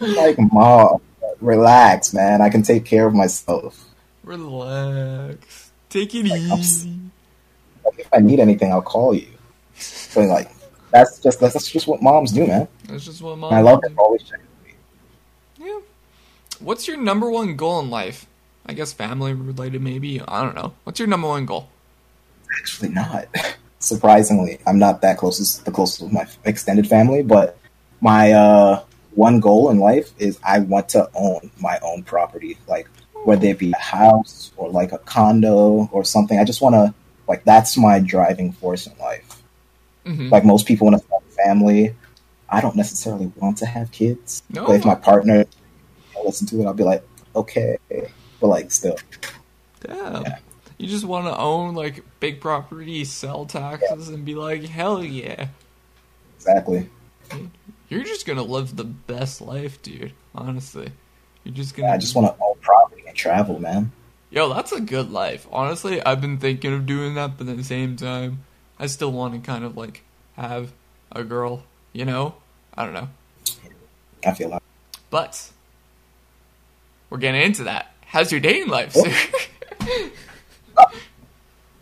[0.00, 1.02] Like, mom,
[1.40, 2.40] relax, man.
[2.40, 3.84] I can take care of myself.
[4.24, 5.70] Relax.
[5.88, 6.98] Take it Like, easy.
[7.84, 9.26] Like, if I need anything, I'll call you.
[9.74, 10.50] So like
[10.90, 12.68] that's just that's, that's just what moms do, man.
[12.86, 15.66] That's just what And mom I love them always checking with me.
[15.66, 15.80] Yeah.
[16.60, 18.26] What's your number one goal in life?
[18.66, 20.20] I guess family related, maybe.
[20.20, 20.74] I don't know.
[20.84, 21.68] What's your number one goal?
[22.60, 23.26] Actually, not.
[23.78, 27.56] Surprisingly, I'm not that closest the closest with my extended family, but
[28.00, 32.88] my uh, one goal in life is I want to own my own property, like
[33.24, 36.38] whether it be a house or like a condo or something.
[36.38, 36.94] I just want to
[37.28, 39.42] like that's my driving force in life.
[40.06, 41.94] hmm Like most people want to start a family.
[42.48, 44.66] I don't necessarily want to have kids, No.
[44.66, 45.44] but if my partner
[46.24, 47.02] listen to it, I'll be like,
[47.34, 47.78] okay,
[48.40, 48.96] but like still,
[49.80, 50.22] Damn.
[50.22, 50.38] Yeah.
[50.78, 55.48] You just want to own like big property, sell taxes, and be like, hell yeah.
[56.36, 56.88] exactly.
[57.90, 60.12] You're just gonna live the best life, dude.
[60.32, 60.92] Honestly,
[61.42, 61.88] you're just gonna.
[61.88, 63.90] Yeah, I just want to own property and travel, man.
[64.30, 65.48] Yo, that's a good life.
[65.50, 68.44] Honestly, I've been thinking of doing that, but at the same time,
[68.78, 70.04] I still want to kind of like
[70.36, 70.70] have
[71.10, 71.64] a girl.
[71.92, 72.36] You know,
[72.76, 73.08] I don't know.
[74.24, 74.62] I feel like.
[75.10, 75.50] But
[77.10, 77.92] we're getting into that.
[78.06, 79.12] How's your dating life, sir?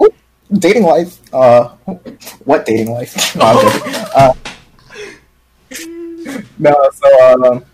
[0.02, 0.08] Ooh,
[0.54, 1.20] dating life.
[1.34, 1.68] Uh,
[2.46, 3.36] what dating life?
[4.18, 4.32] Uh,
[6.58, 7.64] no, so um,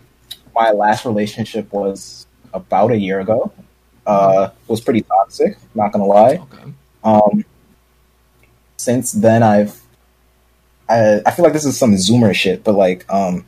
[0.54, 3.52] my last relationship was about a year ago.
[4.06, 5.56] Uh, was pretty toxic.
[5.74, 6.36] Not gonna lie.
[6.36, 6.72] okay.
[7.02, 7.44] Um,
[8.76, 9.80] since then, I've
[10.88, 13.46] I, I feel like this is some Zoomer shit, but like um,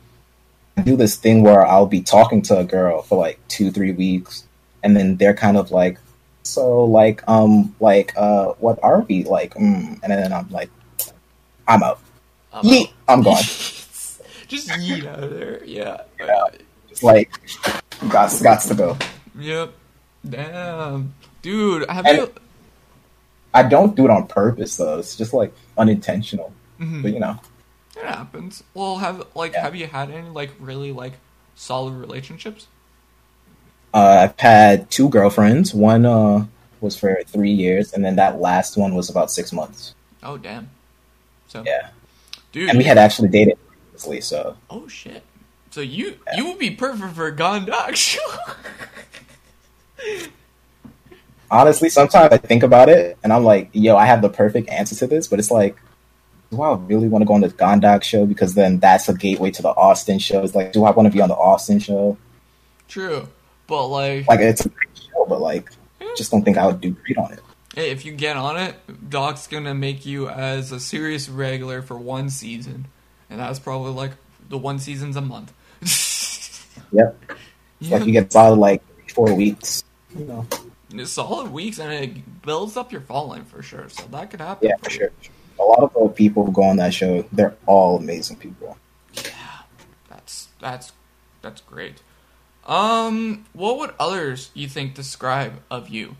[0.75, 3.91] I do this thing where I'll be talking to a girl for like two, three
[3.91, 4.45] weeks,
[4.83, 5.99] and then they're kind of like,
[6.43, 9.53] so like um like uh what are we like?
[9.55, 9.99] Mm.
[10.01, 10.69] And then I'm like,
[11.67, 11.99] I'm out.
[12.53, 12.93] I'm Yeet, out.
[13.07, 13.43] I'm gone.
[14.47, 15.63] Just yeet out of there.
[15.65, 16.01] Yeah.
[16.19, 16.43] Yeah.
[16.89, 17.31] It's like,
[18.09, 18.97] got got to go.
[19.37, 19.73] Yep.
[20.27, 21.13] Damn.
[21.41, 22.33] Dude, have And- you.
[23.53, 24.99] I don't do it on purpose though.
[24.99, 26.53] It's just like unintentional.
[26.79, 27.01] Mhm.
[27.01, 27.39] But you know,
[27.95, 28.63] It happens.
[28.75, 29.61] Well, have like Yeah.
[29.63, 31.13] have you had any like really like
[31.55, 32.67] solid relationships?
[33.93, 35.73] uh, I've had two girlfriends.
[35.73, 36.45] One uh
[36.81, 39.95] was for three years, and then that last one was about six months.
[40.21, 40.69] Oh damn.
[41.47, 41.89] So Yeah,
[42.51, 42.69] dude.
[42.69, 43.57] and we had actually dated
[43.97, 44.21] previously.
[44.21, 45.23] So oh shit.
[45.71, 48.19] So you you would be perfect for a gone dog show.
[51.51, 54.95] honestly, sometimes I think about it, and I'm like, yo, I have the perfect answer
[54.95, 55.77] to this, but it's like.
[56.49, 58.25] Do I really want to go on the Gondok show?
[58.25, 60.45] Because then that's a gateway to the Austin show.
[60.45, 62.15] It's like, do I want to be on the Austin show?
[62.87, 63.27] True,
[63.67, 65.69] but like, Like, it's a great show, but like,
[66.15, 67.41] just don't think I would do great on it.
[67.75, 71.97] hey, if you get on it, Doc's gonna make you as a serious regular for
[71.97, 72.87] one season,
[73.29, 74.11] and that's probably like
[74.49, 75.53] the one season's a month.
[76.91, 77.21] Yep.
[77.81, 79.83] It's like you get solid like four weeks.
[80.15, 80.47] You know.
[80.93, 83.89] It's solid weeks, and it builds up your following for sure.
[83.89, 84.69] So that could happen.
[84.69, 85.11] Yeah, for sure.
[85.59, 88.77] A lot of the people who go on that show, they're all amazing people.
[89.13, 89.31] Yeah,
[90.09, 90.93] that's that's
[91.41, 92.01] that's great.
[92.65, 96.15] Um, what would others you think describe of you?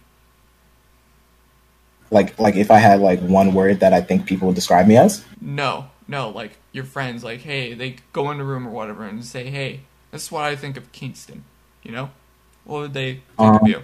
[2.09, 4.95] Like, like if I had like one word that I think people would describe me
[4.95, 9.05] as, No, no, like your friends, like hey, they go in the room or whatever
[9.05, 11.43] and say, hey, this is what I think of Kingston.
[11.83, 12.09] You know,
[12.65, 13.81] what would they think of Um, you?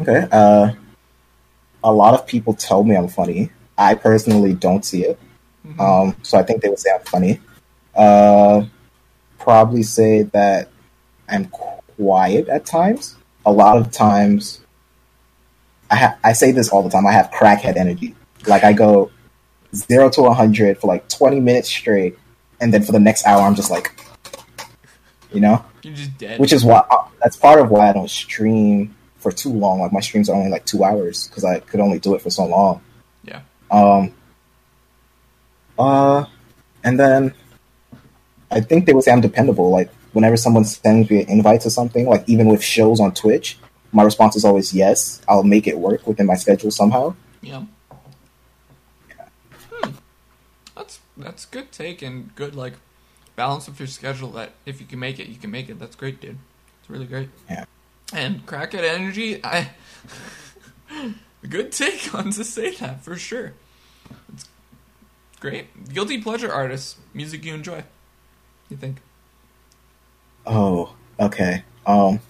[0.00, 0.26] okay.
[0.30, 0.72] Uh,
[1.84, 3.50] a lot of people tell me I'm funny.
[3.78, 5.18] I personally don't see it,
[5.66, 5.80] Mhm.
[5.80, 7.40] um, so I think they would say I'm funny.
[7.94, 8.64] Uh,
[9.38, 10.68] probably say that
[11.28, 13.16] I'm quiet at times.
[13.44, 14.60] A lot of times,
[15.90, 17.06] I ha- I say this all the time.
[17.06, 18.14] I have crackhead energy.
[18.46, 19.10] Like I go
[19.74, 22.18] zero to hundred for like twenty minutes straight,
[22.60, 23.92] and then for the next hour, I'm just like,
[25.32, 26.38] you know, You're just dead.
[26.40, 29.80] which is why uh, that's part of why I don't stream for too long.
[29.80, 32.30] Like my streams are only like two hours because I could only do it for
[32.30, 32.82] so long.
[33.24, 33.40] Yeah.
[33.70, 34.12] Um.
[35.78, 36.26] Uh,
[36.84, 37.34] and then
[38.50, 39.70] I think they would say I'm dependable.
[39.70, 43.58] Like whenever someone sends me an invite to something, like even with shows on Twitch,
[43.92, 45.22] my response is always yes.
[45.28, 47.14] I'll make it work within my schedule somehow.
[47.40, 47.64] Yeah.
[49.70, 49.90] Hmm.
[51.16, 52.74] That's good take and good like
[53.36, 54.30] balance of your schedule.
[54.30, 55.78] That if you can make it, you can make it.
[55.78, 56.38] That's great, dude.
[56.80, 57.28] It's really great.
[57.48, 57.64] Yeah.
[58.12, 59.70] And crackhead energy, I
[61.48, 63.54] good take on to say that for sure.
[64.32, 64.48] It's
[65.40, 65.92] great.
[65.92, 67.84] Guilty pleasure artists, music you enjoy.
[68.68, 68.98] You think?
[70.46, 71.62] Oh, okay.
[71.86, 72.20] Um,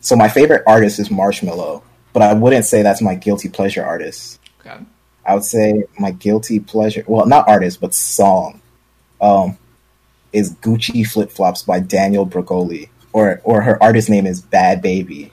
[0.00, 4.40] so my favorite artist is Marshmello, but I wouldn't say that's my guilty pleasure artist.
[4.60, 4.78] Okay.
[5.26, 8.60] I would say my guilty pleasure, well, not artist, but song,
[9.20, 9.56] um,
[10.32, 15.30] is Gucci Flip Flops by Danielle Bregoli, or or her artist name is Bhad Bhabie.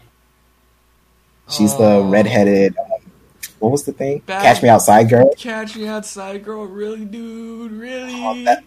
[1.49, 2.09] She's the Oh.
[2.09, 2.77] redheaded.
[2.77, 3.11] Um,
[3.59, 4.21] what was the thing?
[4.25, 5.33] Bad- Catch Me Outside girl.
[5.37, 6.65] Catch me outside, girl.
[6.65, 7.71] Really, dude.
[7.73, 8.13] Really.
[8.23, 8.63] Oh, that-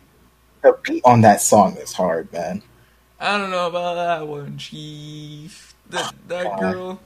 [0.62, 2.62] The beat on that song is hard, man.
[3.20, 5.74] I don't know about that one, Chief.
[5.90, 7.00] That that Uh, girl.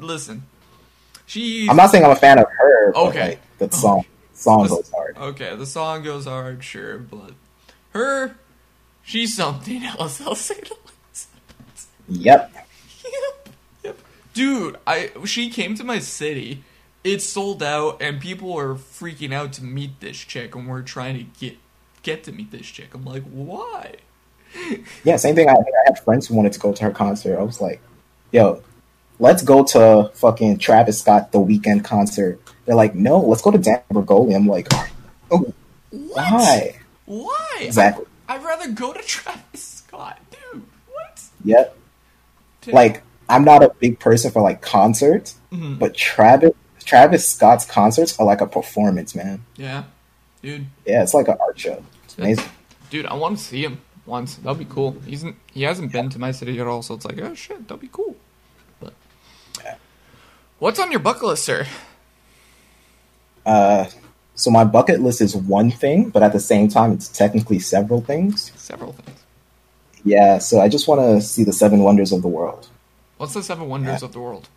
[0.00, 0.42] Listen,
[1.24, 1.68] she.
[1.70, 2.92] I'm not saying I'm a fan of her.
[2.92, 3.28] But Okay.
[3.28, 5.16] like, the song song goes hard.
[5.16, 7.32] Okay, the song goes hard, sure, but
[7.90, 8.36] her,
[9.02, 10.20] she's something else.
[10.20, 11.28] I'll say the least.
[12.08, 12.52] Yep.
[12.54, 13.48] Yep,
[13.84, 13.98] yep.
[14.34, 16.62] Dude, I she came to my city.
[17.04, 21.16] It sold out, and people are freaking out to meet this chick, and we're trying
[21.18, 21.56] to get
[22.02, 22.94] get to meet this chick.
[22.94, 23.96] I'm like, why?
[25.04, 25.48] Yeah, same thing.
[25.48, 27.38] I, I had friends who wanted to go to her concert.
[27.38, 27.80] I was like,
[28.32, 28.62] yo,
[29.18, 32.40] let's go to fucking Travis Scott the Weeknd concert.
[32.64, 34.34] They're like, no, let's go to Dan Bregoli.
[34.34, 34.68] I'm like,
[35.30, 35.52] oh,
[35.90, 36.32] What?
[36.32, 36.78] why?
[37.06, 37.58] Why?
[37.60, 38.04] Exactly.
[38.28, 40.62] I'd rather go to Travis Scott, dude.
[40.92, 41.22] What?
[41.44, 41.76] Yep.
[42.62, 42.74] Dude.
[42.74, 45.78] Like, I'm not a big person for like concerts, Mhm.
[45.78, 46.52] but Travis
[46.84, 49.42] Travis Scott's concerts are like a performance, man.
[49.56, 49.84] yeah,
[50.42, 50.66] dude.
[50.86, 51.82] Yeah, it's like an art show.
[52.04, 52.44] It's amazing.
[52.90, 54.36] Dude, I want to see him once.
[54.36, 54.96] That'd be cool.
[55.04, 57.80] He's he hasn't been to my city at all, so it's like, oh shit, that'd
[57.80, 58.14] be cool.
[60.58, 61.66] What's on your bucket list, sir?
[63.44, 63.86] Uh,
[64.34, 68.00] so my bucket list is one thing, but at the same time, it's technically several
[68.00, 68.52] things.
[68.56, 69.18] Several things.
[70.04, 72.68] Yeah, so I just want to see the seven wonders of the world.
[73.16, 74.48] What's the seven wonders of the world?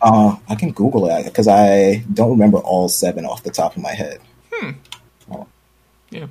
[0.00, 3.82] Uh, I can Google it because I don't remember all seven off the top of
[3.82, 4.20] my head.
[4.52, 4.70] Hmm.
[5.30, 5.46] Oh.
[6.10, 6.26] Yeah.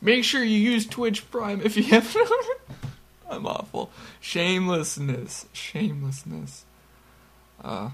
[0.00, 2.28] Make sure you use Twitch Prime if you haven't.
[3.30, 3.90] I'm awful.
[4.20, 5.46] Shamelessness.
[5.52, 6.65] Shamelessness.
[7.62, 7.90] Uh.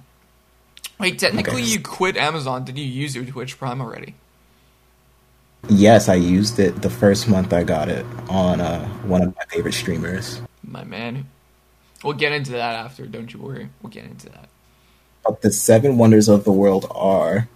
[0.98, 1.70] Wait, technically Okay.
[1.70, 2.64] you quit Amazon.
[2.64, 4.14] Did you use your Twitch Prime already?
[5.68, 9.44] Yes, I used it the first month I got it on uh, one of my
[9.48, 10.40] favorite streamers.
[10.64, 11.26] My man.
[12.02, 13.68] We'll get into that after, don't you worry.
[13.80, 14.48] We'll get into that.
[15.24, 17.48] But the seven wonders of the world are,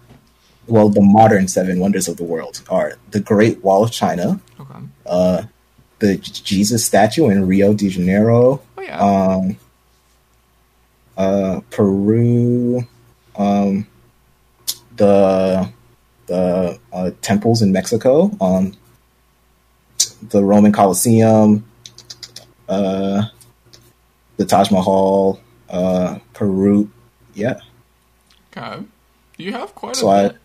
[0.67, 4.79] well, the modern seven wonders of the world are the Great Wall of China, Okay.
[5.05, 5.43] uh,
[5.99, 8.99] the Jesus statue in Rio de Janeiro, Oh yeah.
[8.99, 9.57] um,
[11.17, 12.85] uh, Peru,
[13.37, 13.87] um,
[14.95, 15.69] the
[16.27, 18.73] the uh, temples in Mexico, um,
[20.29, 21.65] the Roman Colosseum,
[22.69, 23.23] uh,
[24.37, 26.89] the Taj Mahal, uh, Peru.
[27.33, 27.59] Yeah,
[28.55, 28.83] okay.
[29.37, 30.37] You have quite So a bit.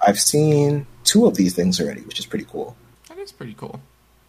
[0.00, 2.76] I, I've seen two of these things already, which is pretty cool.
[3.08, 3.80] That is pretty cool.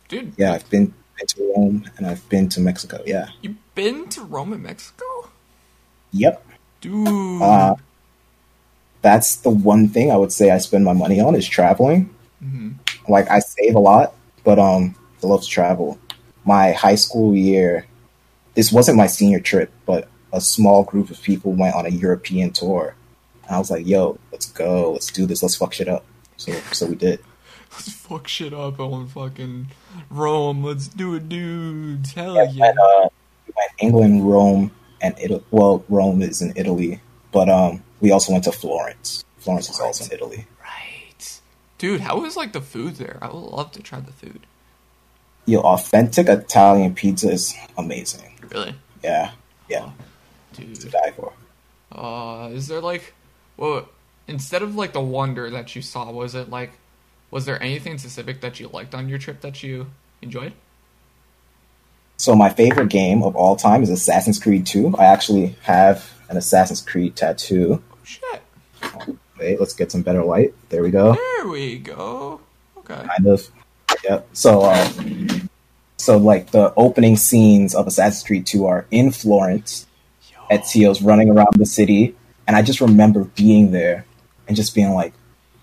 [0.10, 3.02] Dude, Yeah, I've been, been to Rome and I've been to Mexico.
[3.06, 3.28] Yeah.
[3.41, 5.06] You've been to Rome and Mexico?
[6.12, 6.45] Yep.
[6.82, 7.41] Dude.
[7.41, 7.76] Uh,
[9.02, 12.10] that's the one thing I would say I spend my money on is traveling.
[12.43, 12.76] Mhm.
[13.08, 15.98] Like I save a lot, but um, I love to travel.
[16.45, 17.86] My high school year,
[18.56, 22.52] this wasn't my senior trip, but a small group of people went on a European
[22.52, 22.95] tour.
[23.45, 26.06] And I was like, "Yo, let's go, let's do this, let's fuck shit up."
[26.38, 27.19] So, so we did.
[27.72, 29.67] Let's fuck shit up on fucking
[30.10, 30.63] Rome.
[30.63, 32.13] Let's do it, dudes.
[32.13, 32.65] Hell Yeah, yeah.
[32.69, 33.10] and, uh,
[33.48, 35.43] we went England, Rome, and Italy.
[35.51, 39.23] Well, Rome is in Italy, but um, we also went to Florence.
[39.38, 40.47] Florence is also in Italy.
[40.62, 41.41] Right.
[41.77, 43.17] Dude, how was like the food there?
[43.21, 44.45] I would love to try the food.
[45.45, 48.38] Yo, authentic Italian pizza is amazing.
[48.51, 48.75] Really?
[49.03, 49.31] Yeah,
[49.69, 49.91] yeah,
[50.53, 50.91] to Dude.
[50.91, 51.33] die for.
[51.91, 53.13] Uh, is there like,
[53.57, 53.89] well,
[54.27, 56.71] instead of like the wonder that you saw, was it like,
[57.31, 59.88] was there anything specific that you liked on your trip that you
[60.21, 60.53] enjoyed?
[62.19, 64.95] So my favorite game of all time is Assassin's Creed 2.
[64.97, 67.82] I actually have an Assassin's Creed tattoo.
[67.93, 68.41] Oh shit.
[69.39, 70.53] Wait, let's get some better light.
[70.67, 71.13] There we go.
[71.13, 72.41] There we go.
[72.79, 73.08] Okay.
[73.08, 73.47] Kind of.
[74.03, 74.27] Yep.
[74.34, 74.89] So, uh,
[75.95, 79.88] so like the opening scenes of Assassin's Creed 2 are in Florence.
[80.29, 80.58] Yo.
[80.58, 84.05] Ezio's running around the city, and I just remember being there
[84.45, 85.13] and just being like,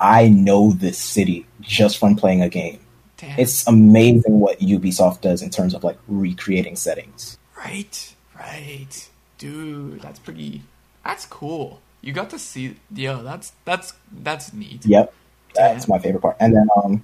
[0.00, 2.80] I know this city just from playing a game.
[3.26, 3.40] Damn.
[3.40, 7.38] It's amazing what Ubisoft does in terms of like recreating settings.
[7.58, 9.08] right, right,
[9.38, 10.00] dude.
[10.00, 10.62] That's pretty.
[11.04, 11.80] That's cool.
[12.02, 12.76] You got to see.
[12.94, 14.86] Yo, that's that's that's neat.
[14.86, 15.12] Yep,
[15.54, 16.36] that's my favorite part.
[16.38, 17.02] And then um,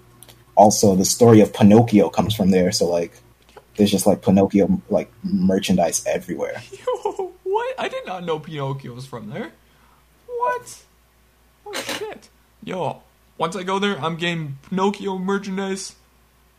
[0.54, 2.70] also the story of Pinocchio comes from there.
[2.70, 3.12] So like,
[3.76, 6.62] there's just like Pinocchio like merchandise everywhere.
[6.70, 7.74] Yo, what?
[7.80, 9.50] I did not know Pinocchio was from there.
[10.28, 10.82] What?
[11.66, 12.28] Oh shit.
[12.62, 13.02] Yo,
[13.38, 15.96] once I go there, I'm getting Pinocchio merchandise.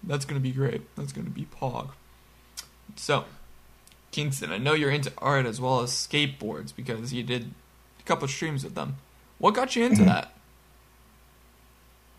[0.04, 0.82] That's gonna be great.
[0.96, 1.90] That's gonna be pog.
[2.96, 3.26] So,
[4.12, 7.54] Kingston, I know you're into art as well as skateboards because you did
[8.00, 8.98] a couple streams with them.
[9.40, 10.34] What got you into that?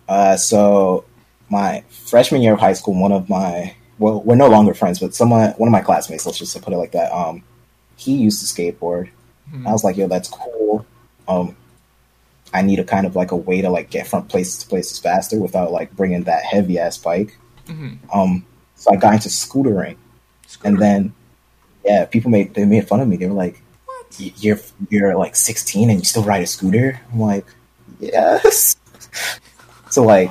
[0.09, 1.05] Uh, so
[1.49, 5.15] my freshman year of high school, one of my well, we're no longer friends, but
[5.15, 7.13] someone, one of my classmates, let's just put it like that.
[7.13, 7.43] Um,
[7.97, 9.11] he used to skateboard.
[9.51, 9.67] Hmm.
[9.67, 10.85] I was like, yo, that's cool.
[11.29, 11.57] Um,
[12.53, 14.99] I need a kind of like a way to like get from places to places
[14.99, 17.39] faster without like bringing that heavy ass bike.
[17.67, 17.99] Mhm.
[18.15, 18.45] Um,
[18.77, 19.97] so I got into scootering,
[20.47, 20.69] Scooter.
[20.69, 21.15] and then
[21.85, 23.17] yeah, people made they made fun of me.
[23.17, 24.19] They were like, what?
[24.19, 24.59] "You're
[24.91, 27.47] you're like 16 and you still ride a scooter?" I'm like,
[28.01, 28.77] "Yes."
[29.91, 30.31] so like,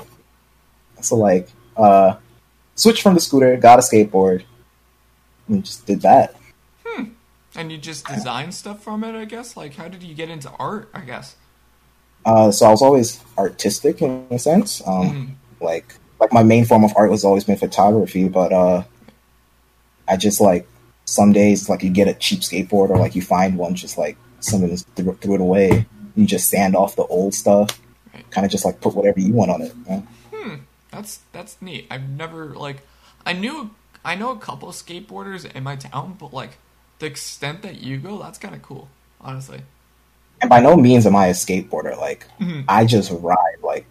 [1.01, 2.15] so like, uh,
[2.75, 4.43] switched from the scooter, got a skateboard,
[5.47, 6.35] and just did that.
[7.55, 9.55] And you just design stuff from it, I guess.
[9.55, 10.89] Like, how did you get into art?
[10.91, 11.35] I guess.
[12.25, 14.81] Uh, so I was always artistic in a sense.
[14.87, 15.63] Um, Mhm.
[15.63, 18.83] like like my main form of art was always been photography, but uh,
[20.07, 20.67] I just like
[21.05, 24.17] some days like you get a cheap skateboard or like you find one just like
[24.39, 25.85] someone just threw, threw it away.
[26.15, 27.79] You just sand off the old stuff,
[28.13, 28.29] Right.
[28.31, 29.73] kind of just like put whatever you want on it.
[29.87, 30.07] man.
[30.91, 31.87] That's that's neat.
[31.89, 32.77] I've never like
[33.25, 33.71] I knew
[34.05, 36.57] I know a couple of skateboarders in my town, but like
[36.99, 39.61] the extent that you go, that's kind of cool, honestly.
[40.39, 41.97] And by no means am I a skateboarder.
[41.97, 42.65] Like Mhm.
[42.67, 43.57] I just ride.
[43.63, 43.87] Like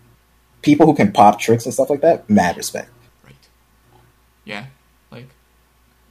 [0.62, 2.88] people who can pop tricks and stuff like that, mad respect.
[3.24, 3.34] Right.
[4.44, 4.66] Yeah.
[5.10, 5.28] Like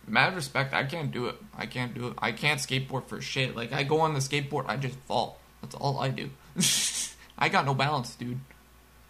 [0.07, 0.73] mad respect.
[0.73, 1.35] I can't do it.
[1.57, 2.13] I can't do it.
[2.17, 3.55] I can't skateboard for shit.
[3.55, 5.39] Like I go on the skateboard, I just fall.
[5.61, 6.29] That's all I do.
[7.37, 8.39] I got no balance, dude.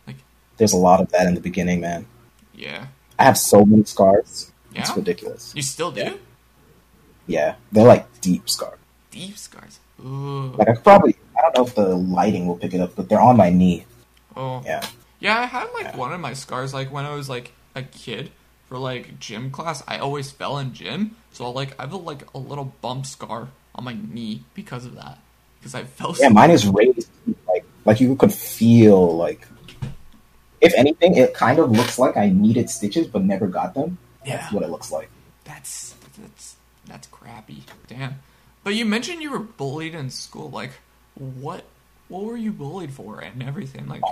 [0.07, 0.17] Like
[0.57, 2.05] there's a lot of that in the beginning, man.
[2.53, 2.87] Yeah.
[3.19, 4.51] I have so many scars.
[4.73, 4.81] Yeah?
[4.81, 5.53] It's ridiculous.
[5.55, 6.01] You still do?
[6.01, 6.13] Yeah.
[7.27, 8.77] Yeah, they're like deep scars.
[9.11, 9.79] Deep scars.
[10.03, 10.53] Ooh.
[10.57, 13.21] Like I probably I don't know if the lighting will pick it up, but they're
[13.21, 13.85] on my knee.
[14.35, 14.61] Oh.
[14.65, 14.85] Yeah.
[15.21, 18.31] Yeah, I had like one of my scars like when I was like a kid
[18.67, 19.83] for like gym class.
[19.87, 23.47] I always fell in gym, so like I have a, like a little bump scar
[23.75, 25.19] on my knee because of that.
[25.59, 26.15] Because I fell.
[26.19, 27.07] Yeah, so- mine is raised
[27.47, 29.47] like like you could feel like
[30.59, 33.97] if anything, it kind of looks like I needed stitches but never got them.
[34.25, 34.37] Yeah.
[34.37, 35.09] That's what it looks like.
[35.43, 36.55] That's that's
[36.87, 37.63] that's crappy.
[37.87, 38.15] Damn.
[38.63, 40.49] But you mentioned you were bullied in school.
[40.49, 40.71] Like,
[41.15, 41.63] what
[42.07, 43.87] what were you bullied for and everything?
[43.87, 44.03] Like,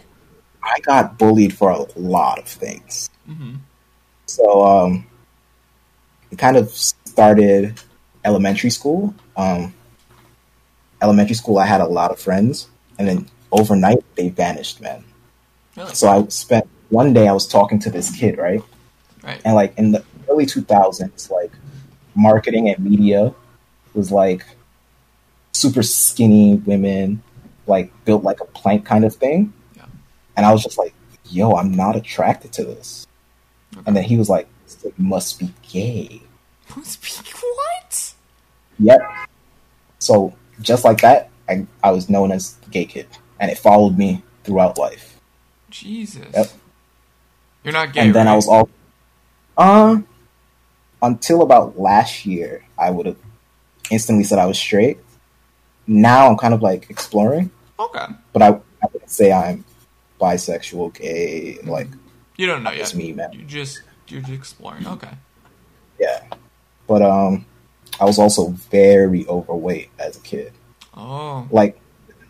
[0.64, 3.10] I got bullied for a lot of things.
[3.26, 3.56] hmm
[4.26, 5.06] So um
[6.32, 7.80] it kind of started
[8.24, 9.14] elementary school.
[9.38, 9.74] Um
[11.02, 12.68] elementary school I had a lot of friends
[12.98, 15.04] and then overnight they vanished, man.
[15.78, 15.94] really?
[15.96, 18.62] So I spent one day I was talking to this kid, right?
[19.24, 19.42] right.
[19.46, 21.52] and like in the early 2000s like
[22.16, 23.34] marketing and media
[23.94, 24.46] was like
[25.52, 27.22] super skinny women
[27.68, 29.54] like built like a plank kind of thing.
[30.40, 30.94] And i was just like
[31.26, 33.06] yo i'm not attracted to this
[33.86, 36.22] and then he was like "So you must be gay
[36.84, 38.14] Speak what?
[38.80, 39.02] yep
[40.00, 43.08] so just like that i, I was known as the gay kid
[43.40, 45.20] and it followed me throughout life
[45.70, 46.26] Jesus.
[46.34, 46.52] Yep.
[47.64, 48.02] You're not gay.
[48.02, 48.34] and then right?
[48.34, 48.70] I was all,
[49.58, 50.00] uh,
[51.02, 53.18] until about last year, I would have
[53.92, 55.00] instantly said I was straight.
[55.88, 58.06] Now I'm kind of like exploring, okay.
[58.32, 59.66] but I, I wouldn't say I'm
[60.20, 61.88] bisexual, gay, like
[62.38, 62.94] You don't know yet.
[62.96, 63.32] Me, man.
[63.34, 64.86] You just you're just exploring.
[64.88, 65.12] Okay.
[66.00, 66.24] yeah.
[66.88, 67.46] But um,
[68.00, 70.54] I was also very overweight as a kid.
[70.96, 71.80] Oh, Like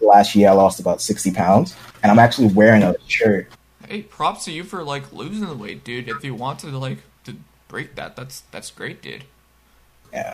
[0.02, 3.48] last year, I lost about sixty pounds, and I'm actually wearing a shirt.
[3.88, 6.10] hey, props to you for like losing the weight, dude.
[6.10, 7.36] If you want to like to
[7.68, 9.24] break that, that's that's great, dude.
[10.12, 10.34] Yeah,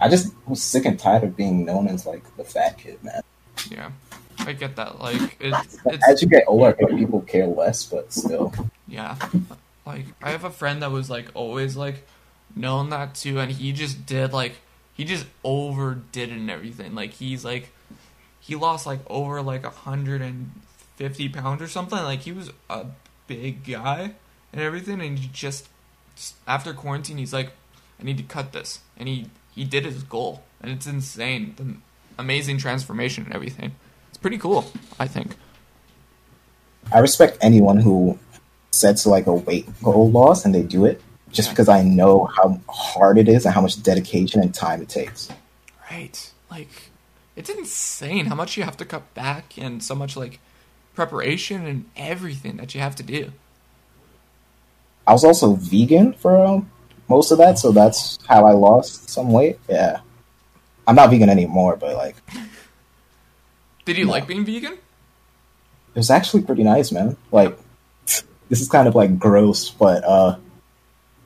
[0.00, 3.20] I just was sick and tired of being known as like the fat kid, man.
[3.70, 3.90] Yeah,
[4.40, 5.00] I get that.
[5.00, 5.78] Like it's
[6.08, 8.52] As you get older, people care less, but still.
[8.86, 9.16] yeah.
[9.86, 12.06] Like I have a friend that was like always like
[12.54, 14.56] known that too, and he just did like
[14.94, 16.94] he just overdid it and everything.
[16.94, 17.70] Like he's like
[18.40, 20.52] he lost like over like a hundred and
[20.96, 21.98] fifty pounds or something.
[21.98, 22.86] Like he was a
[23.26, 24.12] big guy
[24.52, 25.68] and everything, and he just
[26.46, 27.52] after quarantine, he's like,
[28.00, 31.74] I need to cut this, and he he did his goal, and it's insane the
[32.20, 33.72] amazing transformation and everything.
[34.18, 34.64] It's pretty cool,
[34.98, 35.36] I think.
[36.92, 38.18] I respect anyone who
[38.72, 41.00] sets like a weight goal loss and they do it
[41.30, 44.88] just because I know how hard it is and how much dedication and time it
[44.88, 45.28] takes.
[45.88, 46.32] Right.
[46.50, 46.90] Like
[47.36, 50.40] it's insane how much you have to cut back and so much like
[50.96, 53.30] preparation and everything that you have to do.
[55.06, 56.68] I was also vegan for um,
[57.08, 59.60] most of that, so that's how I lost some weight.
[59.68, 60.00] Yeah.
[60.88, 62.16] I'm not vegan anymore, but like
[63.88, 64.12] Did you No.
[64.12, 64.74] like being vegan?
[64.74, 67.16] it was actually pretty nice, man.
[67.32, 67.58] Like
[68.50, 70.36] this is kind of like gross, but uh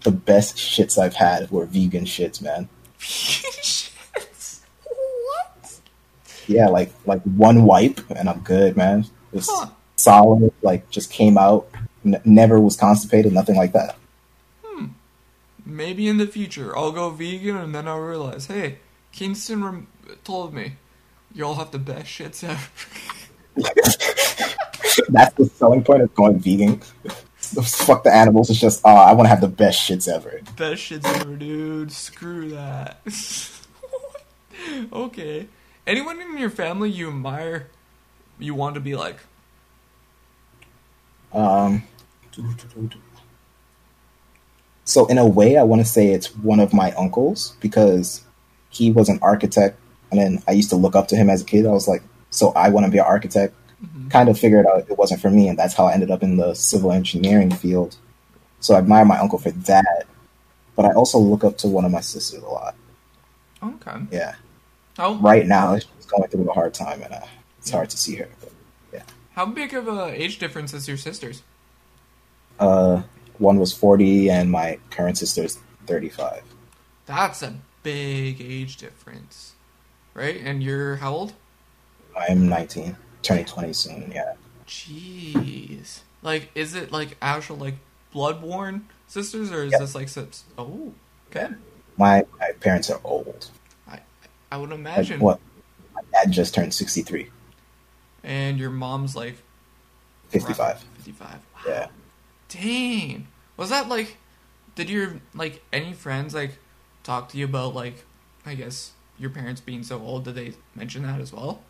[0.05, 2.69] the best shits I've had were vegan shits, man.
[2.99, 3.91] Shit.
[4.85, 5.81] what?
[6.47, 9.07] Yeah, like like one wipe and I'm good, man.
[9.33, 9.71] It's Huh.
[9.97, 11.69] solid, like just came out,
[12.05, 13.97] n- never was constipated, nothing like that.
[14.65, 14.87] Hmm.
[15.67, 18.79] Maybe in the future I'll go vegan and then I'll realize, hey,
[19.13, 19.87] Kingston rem-
[20.25, 20.77] told me
[21.35, 22.69] y'all have the best shits ever.
[25.09, 26.81] That's the selling point of going vegan.
[27.63, 28.51] Fuck the animals.
[28.51, 30.41] It's just, uh, I want to have the best shits ever.
[30.57, 31.93] best shits ever, dude.
[31.93, 33.01] Screw that.
[34.93, 35.49] okay.
[35.87, 37.69] Anyone in your family you admire,
[38.39, 39.19] you want to be like?
[41.33, 41.83] Um,
[44.85, 48.25] so in a way, I want to say it's one of my uncles because
[48.71, 49.79] he was an architect,
[50.13, 51.67] and then I used to look up to him as a kid.
[51.67, 53.55] I was like, so I want to be an architect.
[54.11, 56.37] Kind of figured out it wasn't for me, and that's how I ended up in
[56.37, 57.97] the civil engineering field.
[58.61, 60.07] So I admire my uncle for that,
[60.77, 62.77] but I also look up to one of my sisters a lot.
[63.61, 63.97] Okay.
[64.13, 64.37] Yeah,
[64.97, 67.21] How right now she's going through a hard time, and uh,
[67.59, 68.29] it's hard to see her.
[68.41, 68.53] But,
[69.35, 71.43] how big of a age difference is your sisters?
[72.61, 73.03] uh,
[73.39, 76.43] one was forty, and my current sister is thirty-five.
[77.07, 79.55] That's a big age difference,
[80.15, 80.41] right?
[80.43, 81.33] And you're how old?
[82.17, 84.13] I'm 19, turning 20 soon.
[84.15, 84.35] Yeah,
[84.67, 86.01] Jeez.
[86.23, 87.75] Like, is it like actual like
[88.13, 89.81] blood-born sisters, or is Yep.
[89.81, 90.45] this like sips?
[90.59, 90.93] Oh,
[91.31, 91.49] okay.
[91.97, 93.49] my my parents are old.
[93.89, 94.01] I
[94.51, 95.21] I would Like, imagine.
[95.21, 95.41] what?
[95.95, 97.31] My dad just turned 63,
[98.23, 99.37] And your mom's like
[100.31, 100.81] 55.
[100.99, 101.31] 55.
[101.31, 101.39] Wow.
[101.67, 101.87] Yeah.
[102.49, 103.29] Dang.
[103.57, 104.17] Was that like
[104.75, 106.59] did your like any friends like
[107.03, 108.05] talk to you about like
[108.47, 108.93] I guess
[109.23, 110.25] your parents being so old?
[110.25, 111.63] Did they mention that as well?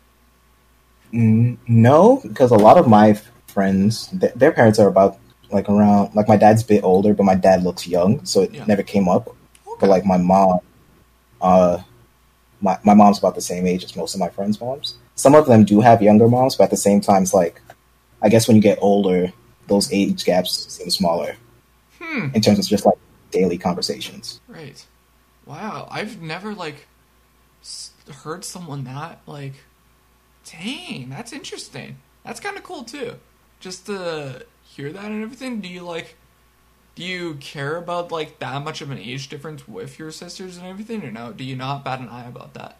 [1.11, 3.13] No, because a lot of my
[3.47, 5.19] friends, th- their parents are about
[5.51, 6.15] like around.
[6.15, 8.65] Like my dad's a bit older, but my dad looks young, so it Yeah.
[8.65, 9.27] never came up.
[9.27, 9.77] Okay.
[9.81, 10.59] But like my mom,
[11.41, 11.79] uh,
[12.61, 14.95] my my mom's about the same age as most of my friends' moms.
[15.15, 17.61] Some of them do have younger moms, but at the same time, it's like,
[18.23, 19.31] I guess when you get older,
[19.67, 21.35] those age gaps seem smaller
[22.01, 22.29] Hmm.
[22.33, 22.97] in terms of just like
[23.29, 24.41] daily conversations.
[24.47, 24.83] Right.
[25.45, 25.87] Wow.
[25.91, 26.87] I've never like
[28.09, 29.53] heard someone that like
[30.45, 31.97] dang, that's interesting.
[32.23, 33.15] That's kind of cool too.
[33.59, 35.61] Just to hear that and everything.
[35.61, 36.15] Do you like
[36.95, 40.67] do you care about like that much of an age difference with your sisters and
[40.67, 41.31] everything or no?
[41.31, 42.77] Do you not bat an eye about that?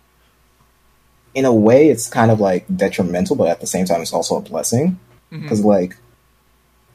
[1.33, 4.37] in a way it's kind of like detrimental but at the same time it's also
[4.37, 4.99] a blessing
[5.31, 5.97] because like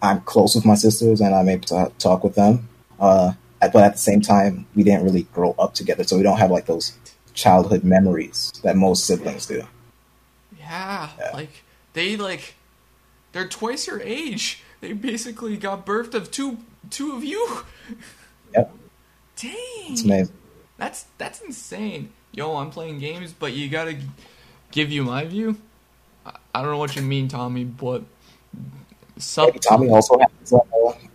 [0.00, 2.68] i'm close with my sisters and i'm able to talk with them
[3.00, 6.38] uh, but at the same time we didn't really grow up together so we don't
[6.38, 6.96] have like those
[7.38, 9.62] childhood memories that most siblings do
[10.58, 11.30] Yeah, Yeah.
[11.32, 11.64] like
[11.94, 12.54] they like
[13.32, 14.62] they're twice your age.
[14.80, 16.58] They basically got birthed of two
[16.90, 17.62] two of you.
[18.54, 18.72] Yep.
[19.36, 19.54] Dang.
[19.90, 20.34] it's amazing
[20.78, 22.10] That's that's insane.
[22.32, 23.96] Yo, I'm playing games, but you gotta
[24.72, 25.56] give you my view.
[26.26, 28.02] I, I don't know what you mean, Tommy, but
[29.18, 30.58] sup, Maybe tommy also has uh,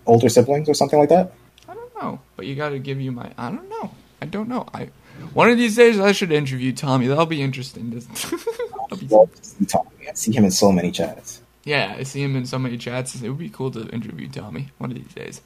[0.05, 1.34] older siblings or something like that
[1.67, 3.32] I don't know, but you gotta give you my.
[3.38, 3.91] I don't know.
[4.21, 4.67] I don't know.
[4.74, 4.89] I
[5.34, 7.07] one of these days I should interview Tommy.
[7.07, 7.89] That'll be interesting.
[8.89, 12.03] That'll be Love to see tommy i see him in so many chats Yeah, I
[12.03, 13.21] see him in so many chats.
[13.21, 15.41] It would be cool to interview Tommy one of these days.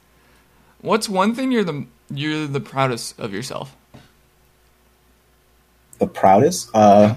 [0.80, 3.74] What's one thing you're the you're the proudest of yourself?
[5.98, 7.16] the proudest uh,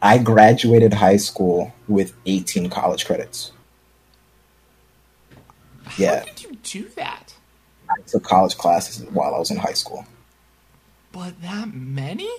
[0.00, 3.52] i graduated high school with 18 college credits
[5.98, 6.20] Yeah.
[6.20, 7.34] How did you do that?
[7.90, 10.06] I took college classes while I was in high school.
[11.12, 12.30] But that many?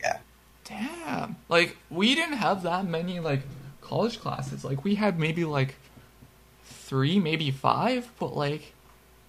[0.00, 0.18] Yeah.
[0.64, 1.36] Damn.
[1.48, 3.40] Like we didn't have that many like
[3.80, 4.64] college classes.
[4.64, 5.74] Like we had maybe like
[6.62, 8.74] three, maybe five, but like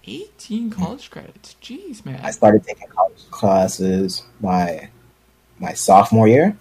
[0.04, 1.56] eighteen college credits.
[1.62, 2.20] Jeez, man.
[2.22, 4.88] I started taking college classes my
[5.58, 6.56] my sophomore year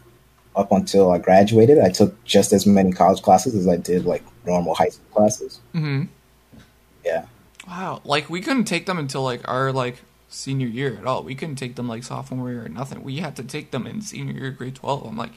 [0.55, 1.79] up until I graduated.
[1.79, 5.59] I took just as many college classes as I did like normal high school classes.
[5.73, 6.03] Mm-hmm.
[7.03, 7.25] Yeah.
[7.67, 8.01] Wow.
[8.03, 10.01] Like we couldn't take them until like our like
[10.31, 11.21] senior year at all.
[11.23, 13.03] We couldn't take them like sophomore year or nothing.
[13.03, 15.05] We had to take them in senior year, grade twelve.
[15.05, 15.33] I'm like,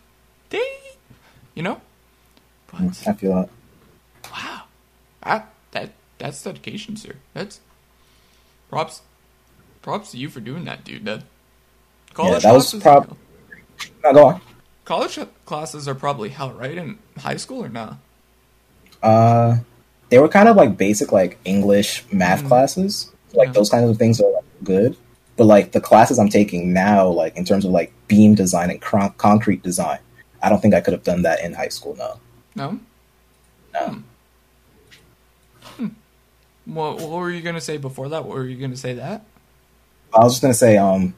[0.49, 0.63] dang,
[1.55, 1.81] you know.
[2.73, 3.49] But I feel that.
[4.33, 4.63] wow,
[5.23, 7.17] that that that's dedication, sir.
[7.35, 7.61] That's
[8.71, 9.03] props,
[9.83, 11.05] props to you for doing that, dude.
[11.05, 11.25] That
[12.15, 13.17] college that was prob-
[14.03, 14.41] No, go on.
[14.85, 16.77] college classes are probably hell, right?
[16.79, 17.99] In high school or not?
[19.03, 19.59] Uh,
[20.09, 23.11] they were kind of like basic, like English, math classes.
[23.33, 23.53] Like Yeah.
[23.53, 24.97] those kinds of things are like, good.
[25.37, 28.81] But like the classes I'm taking now, like in terms of like beam design and
[28.81, 29.99] cron- concrete design,
[30.43, 31.97] I don't think I could have done that in high school.
[31.97, 32.19] No.
[32.57, 32.79] No.
[33.73, 34.03] No.
[35.63, 35.87] Hmm.
[36.67, 38.25] What, what were you gonna say before that?
[38.25, 39.25] What were you gonna say that?
[40.15, 41.15] I was just gonna say, um,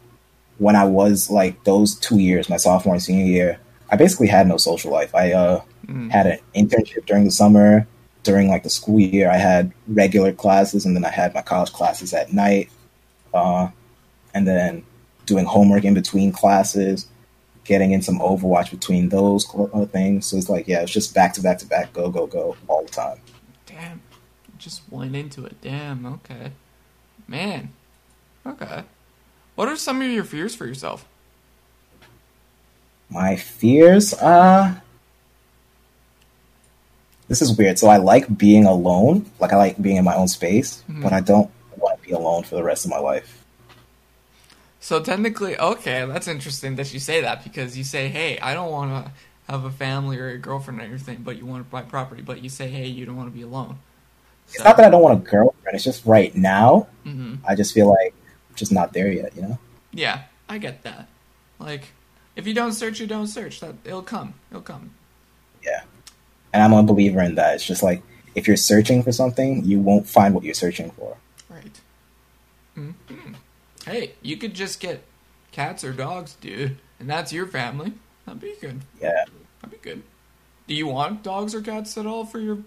[0.59, 4.49] when I was like those two years, my sophomore and senior year, I basically had
[4.49, 5.15] no social life.
[5.15, 6.11] I uh Mm.
[6.11, 7.87] had an internship during the summer.
[8.25, 11.73] During like the school year, I had regular classes, and then I had my college
[11.73, 12.69] classes at night.
[13.37, 13.71] Uh,
[14.35, 14.83] and then
[15.27, 17.07] doing homework in between classes,
[17.65, 20.27] getting in some Overwatch between those uh, things.
[20.27, 22.83] So it's like, yeah, it's just back to back to back, go go go all
[22.85, 23.19] the time.
[23.67, 24.01] Damn.
[24.59, 25.61] Just went into it.
[25.61, 26.07] Damn.
[26.07, 26.53] Okay.
[27.29, 27.73] Man.
[28.47, 28.83] Okay.
[29.55, 31.05] What are some of your fears for yourself?
[33.11, 34.75] My fears, uh
[37.29, 37.79] this is weird.
[37.79, 41.03] So I like being alone, like I like being in my own space, Mhm.
[41.03, 41.51] but I don't
[42.07, 43.45] be alone for the rest of my life.
[44.81, 48.71] So technically, okay, that's interesting that you say that because you say, "Hey, I don't
[48.71, 49.13] want to
[49.51, 52.23] have a family or a girlfriend or everything," but you want to buy property.
[52.23, 53.79] But you say, "Hey, you don't want to be alone."
[54.49, 57.75] It's not that I don't want a girlfriend, it's just right now, hmm I just
[57.75, 58.15] feel like
[58.49, 59.59] I'm just not there yet, you know?
[59.93, 61.09] Yeah, I get that.
[61.59, 61.93] Like,
[62.37, 63.61] if you don't search, you don't search.
[63.61, 64.35] That it'll come.
[64.51, 64.91] It'll come.
[65.65, 65.83] Yeah.
[66.53, 67.55] And I'm a believer in that.
[67.55, 68.03] It's just like
[68.35, 71.17] if you're searching for something, you won't find what you're searching for.
[72.77, 72.95] Right.
[73.09, 73.33] hmm
[73.85, 75.03] Hey, you could just get
[75.53, 77.93] cats or dogs, dude, and that's your family.
[78.25, 78.81] That'd be good.
[79.01, 79.25] Yeah.
[79.63, 80.03] That'd be good.
[80.67, 82.59] Do you want dogs or cats at all for your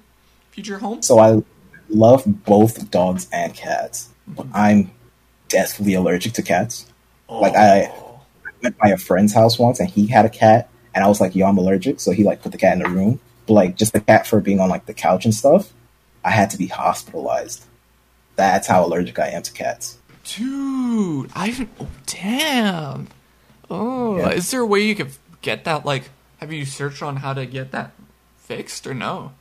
[0.52, 1.02] future home?
[1.02, 1.44] So I
[1.90, 4.92] love both dogs and cats, but I'm
[5.50, 6.86] deathly allergic to cats.
[7.30, 8.22] Like, I- Oh.
[8.64, 11.36] went by a friend's house once and he had a cat and I was like,
[11.36, 12.00] yo, I'm allergic.
[12.00, 13.20] So he like put the cat in the room.
[13.46, 15.72] But like just the cat for being on like the couch and stuff,
[16.26, 17.66] I had to be hospitalized.
[18.36, 19.98] That's how allergic I am to cats.
[20.38, 23.08] Dude, I oh, damn.
[23.70, 24.30] Oh, Yeah.
[24.30, 25.12] is there a way you could
[25.42, 25.86] get that?
[25.86, 27.92] Like, have you searched on how to get that
[28.38, 29.32] fixed or no?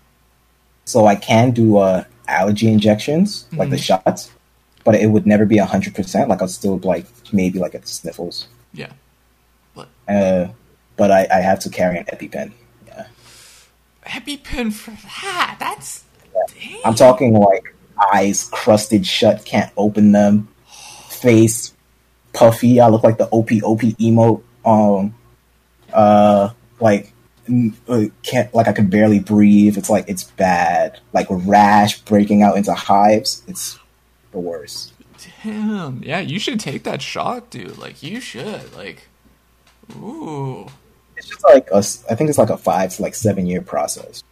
[0.84, 3.82] So I can do uh, allergy injections, like the Mhm.
[4.04, 4.30] shots,
[4.84, 6.28] but it would never be hundred percent.
[6.30, 8.48] Like I'll still like maybe like at the sniffles.
[8.72, 8.92] Yeah.
[10.08, 10.48] Uh,
[10.96, 12.52] but I, I have to carry an EpiPen.
[12.86, 13.06] Yeah.
[14.06, 15.56] EpiPen for that?
[15.60, 16.04] That's.
[16.58, 16.80] Damn.
[16.84, 17.74] I'm talking like
[18.14, 20.48] eyes crusted shut, can't open them,
[21.20, 21.74] face
[22.32, 22.80] puffy.
[22.80, 24.42] I look like the OP OP emote.
[24.64, 25.14] Um,
[25.92, 26.50] uh,
[26.80, 27.12] like
[27.88, 29.78] uh, can't like I could barely breathe.
[29.78, 31.00] It's like it's bad.
[31.12, 33.42] Like rash breaking out into hives.
[33.46, 33.78] It's
[34.32, 34.92] the worst.
[35.42, 36.02] Damn.
[36.02, 37.78] Yeah, you should take that shot, dude.
[37.78, 38.74] Like, you should.
[38.74, 39.08] Like,
[39.96, 40.66] ooh.
[41.16, 44.22] It's just like a, I think it's like a five to like seven year process.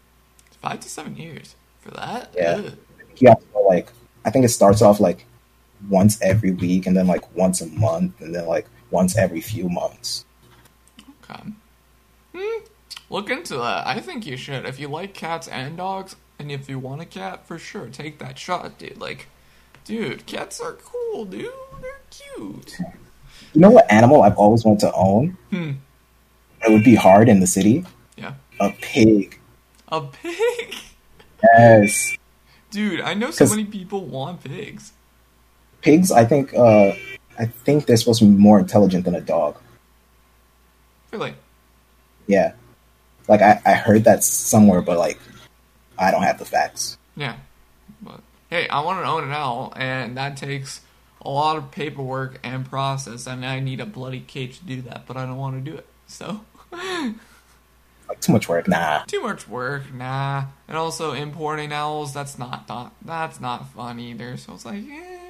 [0.63, 2.33] Five to seven years for that?
[2.35, 2.63] Yeah.
[2.65, 2.73] Ugh.
[3.19, 3.93] You have to go, like
[4.25, 5.25] I think it starts off like
[5.89, 9.69] once every week, and then like once a month, and then like once every few
[9.69, 10.25] months.
[11.23, 11.43] Okay.
[12.35, 12.65] Hmm.
[13.09, 13.87] Look into that.
[13.87, 14.67] I think you should.
[14.67, 18.19] If you like cats and dogs, and if you want a cat, for sure, take
[18.19, 18.99] that shot, dude.
[18.99, 19.29] Like,
[19.85, 21.51] dude, cats are cool, dude.
[21.81, 22.79] They're cute.
[23.53, 25.37] You know what animal I've always wanted to own?
[25.51, 25.73] Hmm.
[26.67, 27.85] It would be hard in the city.
[28.17, 28.35] Yeah.
[28.61, 29.39] A pig.
[29.89, 30.75] A pig?
[31.43, 32.17] Yes.
[32.71, 34.93] Dude, I know so many people want pigs.
[35.87, 36.93] Pigs, I think uh
[37.39, 39.57] I think they're supposed to be more intelligent than a dog.
[41.13, 41.35] Really?
[42.27, 42.53] Yeah.
[43.29, 45.19] Like I, I heard that somewhere, but like
[45.99, 46.99] I don't have the facts.
[47.17, 47.37] Yeah.
[48.03, 48.21] But
[48.51, 50.81] hey, I want to own an owl, and that takes
[51.23, 55.07] a lot of paperwork and process, and I need a bloody cage to do that,
[55.07, 55.87] but I don't want to do it.
[56.07, 56.41] So,
[58.09, 58.69] Like too much work.
[58.69, 59.05] Nah.
[59.07, 60.45] too much work, nah.
[60.69, 64.37] And also importing owls, that's not, not that's not fun either.
[64.37, 65.26] So it's like, eh.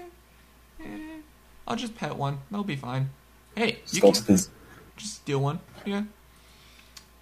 [1.67, 2.39] I'll just pet one.
[2.51, 3.11] That'll be fine.
[3.55, 4.51] Hey, Just you go can this
[4.97, 5.61] just steal one.
[5.85, 6.05] Yeah.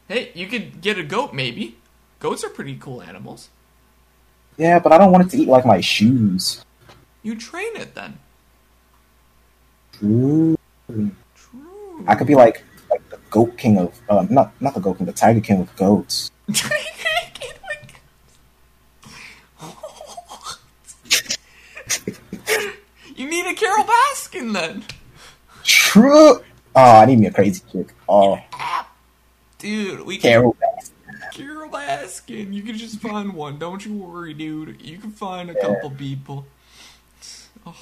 [0.09, 1.79] Hey, you could get a goat maybe.
[2.21, 3.49] Goats are pretty cool animals.
[4.57, 6.65] Yeah, but I don't want it to eat like my shoes.
[7.23, 8.19] You train it then.
[10.03, 10.57] Ooh.
[10.89, 12.05] True.
[12.07, 15.07] I could be like like the goat king of um not not the goat king,
[15.07, 16.31] the tiger king of goats.
[23.15, 24.85] you need a Carole Baskin then.
[25.63, 26.41] True.
[26.77, 27.95] Oh, I need me a crazy chick.
[28.09, 28.39] Oh,
[29.59, 31.33] Dude, we can Carole Baskin.
[31.33, 32.53] Carole Baskin.
[32.53, 33.59] You can just find one.
[33.59, 34.83] Don't you worry, dude.
[34.83, 36.47] You can find a couple people.
[37.67, 37.75] Oh,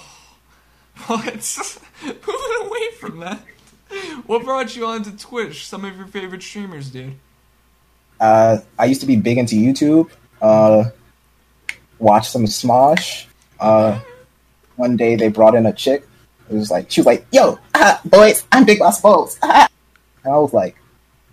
[1.06, 1.24] what?
[2.04, 3.40] Moving away from that.
[4.26, 5.66] What brought you onto Twitch?
[5.66, 7.14] Some of your favorite streamers, dude.
[8.20, 10.10] Uh, I used to be big into YouTube.
[10.40, 10.84] Uh,
[11.98, 13.26] watch some Smosh.
[13.58, 13.98] Uh,
[14.76, 16.06] one day they brought in a chick.
[16.50, 19.68] It was like she was like, "Yo, ah, boys, I'm Big Boss Balls." Ah.
[20.24, 20.76] And I was like,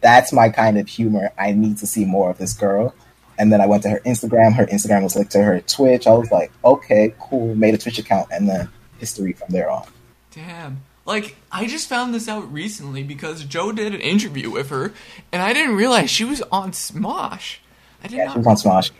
[0.01, 1.31] "That's my kind of humor.
[1.37, 2.95] I need to see more of this girl."
[3.37, 4.53] And then I went to her Instagram.
[4.53, 6.07] Her Instagram was linked to her Twitch.
[6.07, 8.67] I was like, "Okay, cool." Made a Twitch account, and then
[8.97, 9.85] history from there on.
[10.31, 10.81] Damn.
[11.05, 14.93] Like, I just found this out recently because Joe did an interview with her,
[15.31, 17.57] and I didn't realize she was on Smosh.
[18.03, 18.91] I did Yeah, not she was on Smosh.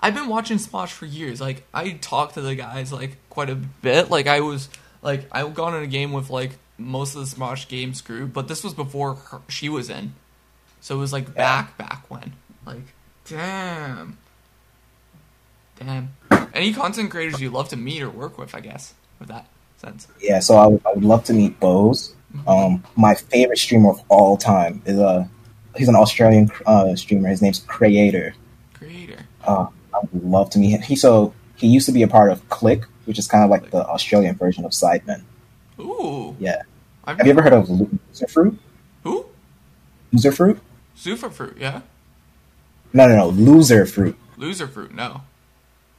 [0.00, 1.40] I've been watching Smosh for years.
[1.40, 4.10] Like I talked to the guys like quite a bit.
[4.10, 4.68] Like I was
[5.02, 8.48] like I got in a game with like most of the Smosh games crew, but
[8.48, 10.14] this was before her, she was in.
[10.80, 12.32] So it was like back back when.
[12.64, 12.94] Like
[13.26, 14.18] damn.
[15.78, 16.14] Damn.
[16.52, 19.46] Any content creators you love to meet or work with, I guess, with that
[19.78, 20.08] sense.
[20.20, 22.14] Yeah, so I would, I would love to meet Boze.
[22.46, 25.26] Um, my favorite streamer of all time is uh,
[25.76, 27.28] he's an Australian uh, streamer.
[27.28, 28.34] His name's Crayator.
[28.74, 29.20] Crayator.
[29.42, 29.66] Uh,
[30.12, 30.82] would love to meet him.
[30.82, 33.70] He so he used to be a part of Click, which is kind of like
[33.70, 35.22] the Australian version of Sidemen.
[35.78, 36.36] Ooh.
[36.38, 36.62] Yeah.
[37.04, 38.58] I've Have you ever heard of Loser Fruit?
[39.04, 39.26] Who?
[40.12, 40.60] Loser Fruit?
[40.94, 41.80] Super fruit, yeah.
[42.92, 43.28] No, no, no.
[43.28, 44.16] Loser Fruit.
[44.36, 45.22] Loser fruit, no.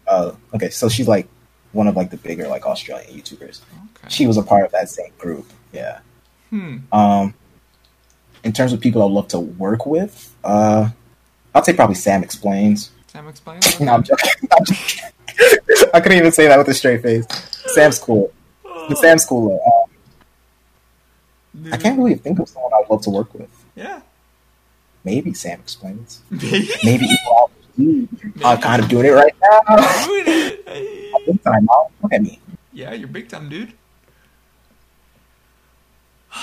[0.08, 1.28] Uh, okay, so she's like
[1.72, 3.62] one of like the bigger like Australian YouTubers.
[3.96, 4.10] Okay.
[4.10, 5.48] She was a part of that same group.
[5.72, 6.00] Yeah.
[6.50, 6.78] Hmm.
[6.92, 7.34] Um,
[8.44, 10.90] in terms of people I'd love to work with, uh,
[11.54, 12.92] I'd say probably Sam Explains.
[13.12, 13.60] Sam explain.
[13.82, 14.30] No, I'm joking.
[14.58, 15.04] I'm joking.
[15.94, 17.26] I couldn't even say that with a straight face.
[17.74, 18.32] Sam's cool.
[18.64, 19.60] The Sam's cool.
[19.68, 19.90] Um,
[21.74, 23.50] I can't really think of someone I'd love to work with.
[23.76, 24.00] Yeah.
[25.04, 26.22] Maybe Sam Explains.
[26.30, 26.70] Maybe.
[26.86, 27.52] Maybe Equal
[28.46, 29.60] I'm kind of doing it right now.
[30.06, 31.26] Doing it.
[31.26, 31.88] Big time, Mom.
[32.02, 32.40] Look at me.
[32.72, 33.74] Yeah, you're big time, dude.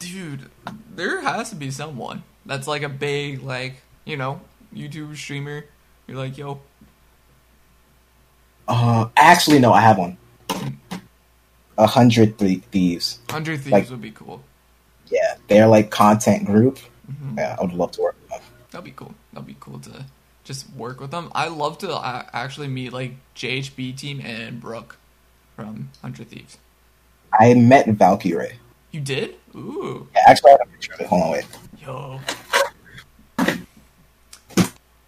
[0.00, 0.50] Dude,
[0.92, 4.40] there has to be someone that's like a big, like, you know,
[4.74, 5.64] YouTube streamer.
[6.06, 6.60] You're like, yo,
[8.68, 10.16] Uh, actually, no, I have one.
[11.78, 13.18] A hundred Thie- thieves.
[13.28, 14.42] 100 Thieves Like- would be cool.
[15.06, 16.78] Yeah, they're like content group.
[17.10, 17.36] Mhm.
[17.38, 18.40] Yeah, I would love to work with them.
[18.70, 19.14] That'd be cool.
[19.32, 20.06] That'd be cool to
[20.44, 21.30] just work with them.
[21.34, 24.96] I love to uh, actually meet, like, JHB team and Brooke
[25.56, 26.58] from 100 Thieves.
[27.38, 28.54] I met Valkyrae.
[28.90, 29.36] You did?
[29.54, 30.08] Ooh.
[30.14, 31.06] Yeah, actually, I have a picture of it.
[31.06, 31.46] Hold on, wait.
[31.84, 32.20] Yo.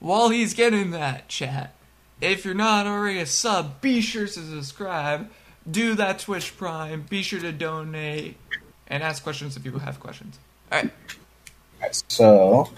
[0.05, 1.73] While he's getting that chat,
[2.21, 5.31] if you're not already a sub, be sure to subscribe.
[5.71, 7.07] Do that Twitch Prime.
[7.09, 8.37] Be sure to donate
[8.87, 10.39] and ask questions if you have questions.
[10.71, 10.91] All right.
[11.81, 12.69] Alright, so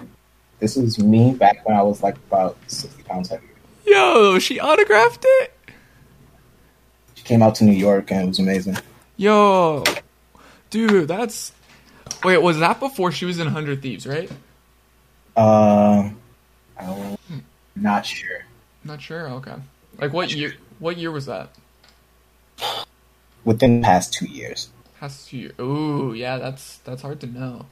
[0.61, 3.51] this is me back when I was like about sixty pounds heavier.
[3.85, 5.53] Yo, she autographed it.
[7.16, 8.77] She came out to New York and it was amazing.
[9.16, 9.83] Yo,
[10.70, 11.51] dude, that's.
[12.22, 14.07] Wait, was that before she was in Hundred Thieves?
[14.07, 14.31] Right?
[15.35, 16.11] Uh,
[16.79, 17.16] I'm
[17.74, 18.45] not sure.
[18.85, 19.29] Not sure.
[19.29, 19.55] Okay.
[19.99, 20.55] Like what year?
[20.79, 21.51] What year was that?
[23.45, 24.70] Within the past two years,
[25.01, 25.53] Has to year.
[25.61, 27.66] Ooh, yeah, that's that's hard to know.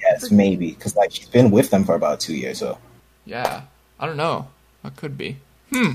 [0.00, 2.58] yes, maybe because like she's been with them for about two years.
[2.58, 2.78] So
[3.24, 3.62] Yeah,
[4.00, 4.48] I don't know.
[4.82, 5.36] That could be.
[5.72, 5.92] Hmm.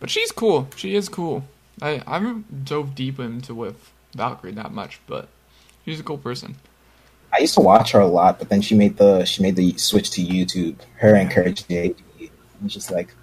[0.00, 0.68] But she's cool.
[0.76, 1.44] She is cool.
[1.80, 5.28] I I haven't dove deep into with Valkyrae that much, but
[5.84, 6.56] she's a cool person.
[7.32, 9.76] I used to watch her a lot, but then she made the she made the
[9.76, 10.76] switch to YouTube.
[10.96, 11.94] Her and Courage JD.
[12.64, 13.14] It's just like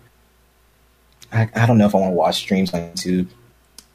[1.32, 3.28] I, I don't know if I want to watch streams on YouTube.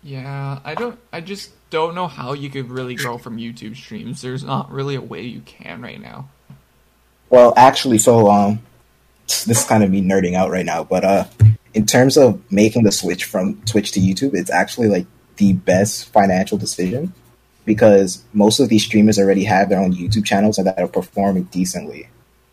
[0.02, 0.98] Yeah, I don't.
[1.12, 4.20] I just don't know how you could really grow from YouTube streams.
[4.20, 6.28] There's not really a way you can right now.
[7.30, 8.60] Well, actually, so um,
[9.26, 11.24] this is kind of me nerding out right now, but uh,
[11.72, 15.06] in terms of making the switch from Twitch to YouTube, it's actually like
[15.36, 17.14] the best financial decision
[17.64, 21.44] because most of these streamers already have their own YouTube channels and that are performing
[21.44, 22.08] decently.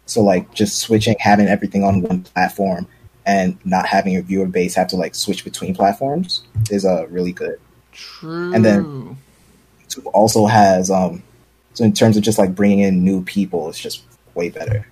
[0.05, 2.88] So like just switching, having everything on one platform,
[3.26, 7.32] and not having your viewer base have to like switch between platforms is uh really
[7.32, 7.60] good.
[7.91, 8.53] True.
[8.53, 9.18] And then-
[9.88, 11.24] YouTube also has um,
[11.74, 14.03] so in terms of just like bringing in new people, it's just
[14.36, 14.88] way better.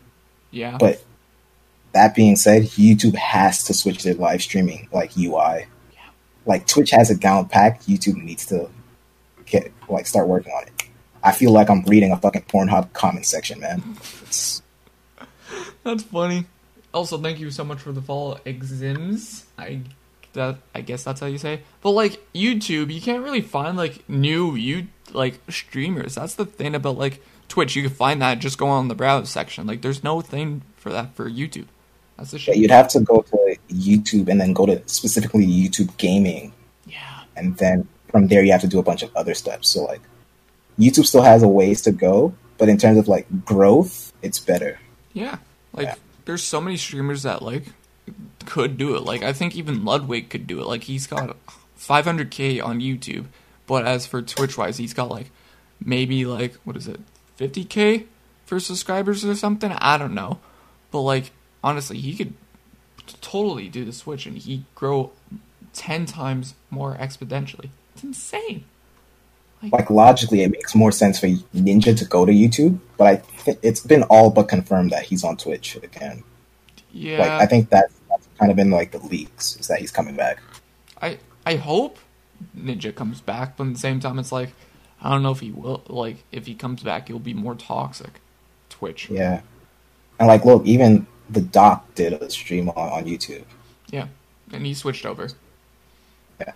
[0.52, 0.78] yeah.
[0.80, 1.04] But
[1.94, 5.66] that being said, YouTube has to switch their live streaming like UI.
[5.94, 6.00] Yeah.
[6.46, 7.88] Like Twitch has it down packed.
[7.88, 8.70] YouTube needs to
[9.94, 10.84] like start working on it.
[11.24, 13.98] I feel like I'm reading a fucking Pornhub comment section, man.
[14.24, 14.62] It's,
[15.84, 16.46] That's funny.
[16.94, 19.44] Also, thank you so much for the follow, Exims.
[19.58, 19.82] I
[20.34, 21.62] that I guess that's how you say.
[21.82, 26.16] But like YouTube, you can't really find like new you like streamers.
[26.16, 27.76] That's the thing about like Twitch.
[27.76, 29.68] You can find that just go on the browse section.
[29.68, 31.66] Like there's no thing for that for YouTube.
[32.18, 32.58] That's the Yeah, shit.
[32.58, 36.52] you'd have to go to YouTube and then go to specifically YouTube gaming,
[36.88, 37.22] Yeah.
[37.36, 39.70] and then from there you have to do a bunch of other steps.
[39.70, 40.02] So like,
[40.80, 44.80] YouTube still has a ways to go, but in terms of like growth, it's better.
[45.14, 45.38] Yeah.
[45.74, 45.96] Like Yeah.
[46.26, 47.66] there's so many streamers that like
[48.46, 49.04] could do it.
[49.04, 50.68] Like I think even Ludwig could do it.
[50.68, 51.36] Like he's got
[51.80, 53.26] 500k on YouTube,
[53.66, 55.32] but as for Twitch wise, he's got like
[55.84, 57.00] maybe like what is it?
[57.40, 58.06] 50k
[58.46, 59.72] for subscribers or something.
[59.72, 60.40] I don't know.
[60.92, 61.32] But like
[61.64, 62.34] honestly, he could
[63.22, 65.12] totally do the switch and he grow
[65.74, 67.70] 10 times more exponentially.
[67.98, 68.64] It's insane.
[69.72, 71.26] Like logically, it makes more sense for
[71.56, 75.24] Ninja to go to YouTube, but I think it's been all but confirmed that he's
[75.24, 76.24] on Twitch again.
[76.92, 77.20] Yeah.
[77.20, 80.16] Like I think that's, that's kind of in like the leaks is that he's coming
[80.16, 80.38] back.
[81.02, 81.98] I I hope
[82.56, 84.54] Ninja comes back, but at the same time, it's like
[85.02, 85.82] I don't know if he will.
[85.88, 88.22] Like if he comes back, he'll be more toxic.
[88.70, 89.10] Twitch.
[89.10, 89.42] Yeah,
[90.20, 93.46] and like look, even the Doc did a stream on, on YouTube.
[93.90, 94.08] Yeah,
[94.54, 95.30] and he switched over.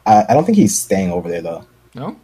[0.05, 1.65] I, I don't think he's staying over there though.
[1.95, 2.17] No.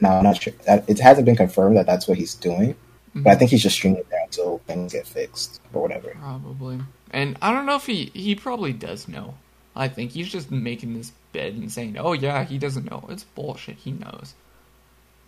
[0.00, 0.54] No, I'm not sure.
[0.66, 2.74] It hasn't been confirmed that that's what he's doing,
[3.14, 3.38] but I mm-hmm.
[3.38, 6.16] think he's just streaming there until things get fixed or whatever.
[6.18, 6.80] Probably.
[7.10, 9.34] And I don't know if he he probably does know.
[9.76, 13.24] I think he's just making this bed and saying, "Oh yeah, he doesn't know." It's
[13.24, 13.76] bullshit.
[13.76, 14.34] He knows.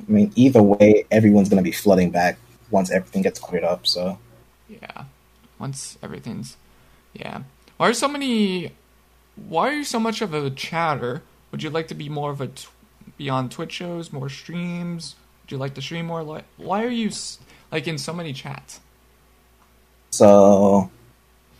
[0.08, 2.38] I mean, either way, everyone's gonna be flooding back
[2.70, 3.86] once everything gets cleared up.
[3.86, 4.18] So
[4.68, 5.04] Yeah.
[5.58, 6.56] Once everything's
[7.12, 7.42] yeah.
[7.76, 8.72] Why are so many
[9.36, 11.22] why are you so much of a chatter?
[11.52, 12.66] Would you like to be more of a t-
[13.16, 15.14] be on Twitch shows, more streams?
[15.44, 17.38] Would you like to stream more like why are you s-
[17.70, 18.80] like in so many chats?
[20.10, 20.90] So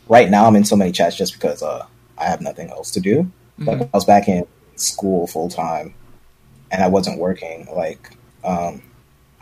[0.09, 1.86] right now I'm in so many chats just because uh,
[2.18, 3.30] I have nothing else to do.
[3.59, 3.84] Like Mhm.
[3.84, 5.95] I was back in school full time,
[6.70, 7.68] and I wasn't working.
[7.74, 8.82] Like um,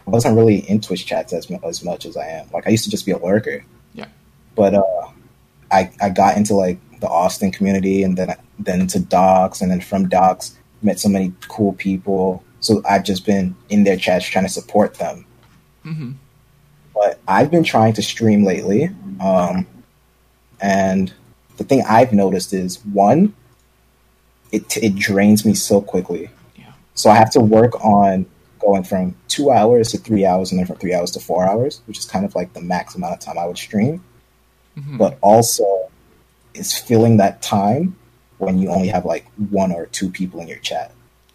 [0.06, 2.48] I wasn't really in Twitch chats as as much as I am.
[2.52, 3.64] Like I used to just be a lurker.
[3.94, 4.06] Yeah.
[4.56, 5.08] But uh,
[5.70, 9.80] I I got into like the Austin community, and then then into Docs, and then
[9.80, 12.42] from Docs met so many cool people.
[12.60, 15.24] So I've just been in their chats trying to support them
[15.84, 16.14] Mhm.
[16.94, 18.90] but I've been trying to stream lately.
[19.18, 19.66] Um,
[20.60, 21.12] and
[21.56, 23.32] the thing I've noticed is one,
[24.52, 26.28] it it drains me so quickly.
[26.56, 26.72] Yeah.
[26.94, 28.26] So I have to work on
[28.58, 31.80] going from two hours to three hours, and then from three hours to four hours,
[31.86, 34.04] which is kind of like the max amount of time I would stream.
[34.78, 34.98] Mhm.
[34.98, 35.89] But also,
[36.54, 37.96] it's filling that time
[38.38, 40.92] when you only have like one or two people in your chat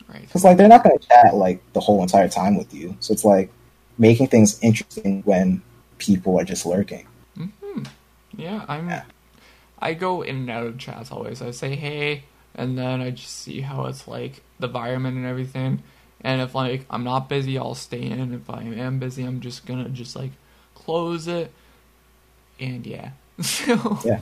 [0.08, 0.22] right.
[0.22, 2.96] because like they're not going to chat like the whole entire time with you.
[3.00, 3.52] So it's like
[3.98, 5.62] making things interesting when
[5.98, 7.08] people are just lurking.
[7.38, 7.84] Mm-hmm.
[8.36, 8.90] Yeah, I'm.
[8.90, 9.04] Yeah.
[9.80, 11.42] I go in and out of chats always.
[11.42, 12.24] I say hey,
[12.56, 15.84] and then I just see how it's like the environment and everything.
[16.22, 18.34] And if like I'm not busy, I'll stay in.
[18.34, 20.32] If I am busy, I'm just gonna just like
[20.74, 21.52] close it.
[22.60, 23.12] And yeah,
[23.42, 24.22] so Yeah,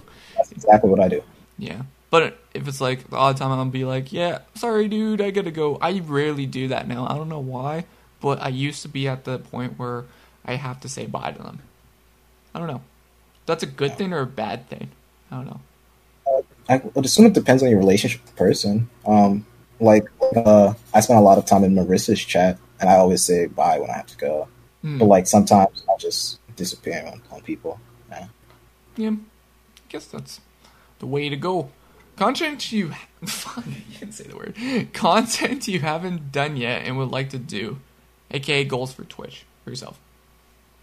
[0.55, 1.21] exactly what I do.
[1.57, 1.83] yeah.
[2.09, 5.49] But if it's like all the time, I'll be like, yeah, sorry, dude, I gotta
[5.49, 5.79] go.
[5.81, 7.07] I rarely do that now.
[7.07, 7.85] I don't know why,
[8.21, 10.05] but I used to be at the point where
[10.45, 11.59] I have to say bye to them.
[12.53, 12.81] I don't know.
[13.47, 14.91] That's a good thing or a bad thing.
[15.31, 15.59] I don't know.
[16.69, 18.89] I would assume it depends on your relationship with the person.
[19.05, 19.45] Um,
[19.79, 23.47] like uh, I spend a lot of time in Marissa's chat, and I always say
[23.47, 24.47] bye when I have to go.
[24.81, 24.99] Hmm.
[24.99, 27.79] But like sometimes I'll just disappear on, on people.
[28.09, 28.27] Yeah.
[28.95, 29.17] Yeah, I
[29.93, 30.41] guess that's
[30.99, 31.69] the way to go.
[32.17, 32.91] Content you
[33.25, 34.55] fuck, you can say the word.
[34.91, 37.79] Content you haven't done yet and would like to do,
[38.31, 39.99] aka goals for Twitch for yourself.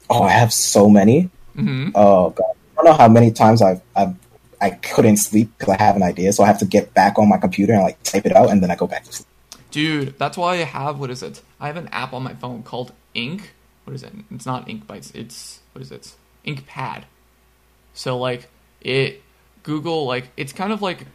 [0.09, 1.29] Oh, I have so many.
[1.55, 4.15] hmm Oh god, I don't know how many times I've, I've
[4.61, 7.29] I couldn't sleep because I have an idea, so I have to get back on
[7.29, 9.27] my computer and like type it out, and then I go back to sleep.
[9.71, 11.43] Dude, that's why I have what is it?
[11.59, 13.55] I have an app on my phone called Ink.
[13.85, 14.13] What is it?
[14.31, 15.15] It's not Ink Bytes.
[15.15, 16.15] It's what is it?
[16.45, 17.07] Ink Pad.
[17.95, 18.49] So like
[18.81, 19.23] it
[19.63, 21.07] Google like it's kind of like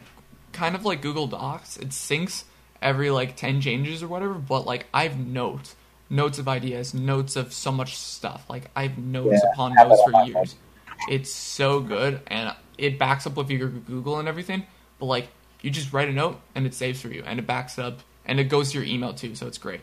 [0.52, 1.76] kind of like Google Docs.
[1.76, 2.44] It syncs
[2.80, 5.76] every like 10 changes or whatever, but like I've notes,
[6.10, 8.46] notes of ideas, notes of so much stuff.
[8.48, 10.56] Like I've notes Yeah, upon notes for years.
[11.06, 14.66] It's so good and it backs up with your Google and everything,
[14.98, 15.28] but like
[15.62, 18.40] you just write a note and it saves for you and it backs up and
[18.40, 19.80] it goes to your email too, so it's great.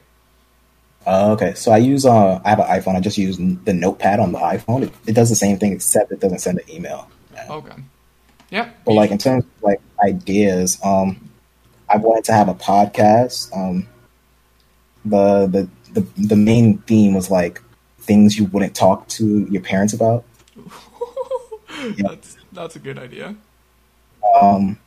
[1.06, 2.96] Uh, okay, so I use uh, I have an iPhone.
[2.96, 4.84] I just use the Notepad on the iPhone.
[4.84, 7.10] It, it does the same thing except it doesn't send an email.
[7.50, 7.76] Okay.
[8.50, 8.70] Yeah.
[8.86, 11.30] But like in terms of like ideas, um,
[11.90, 13.56] I wanted to have a podcast.
[13.56, 13.88] Um,
[15.06, 17.62] the the the the main theme was like
[18.00, 20.24] things you wouldn't talk to your parents about.
[21.98, 23.36] that's that's a good idea.
[24.40, 24.78] Um,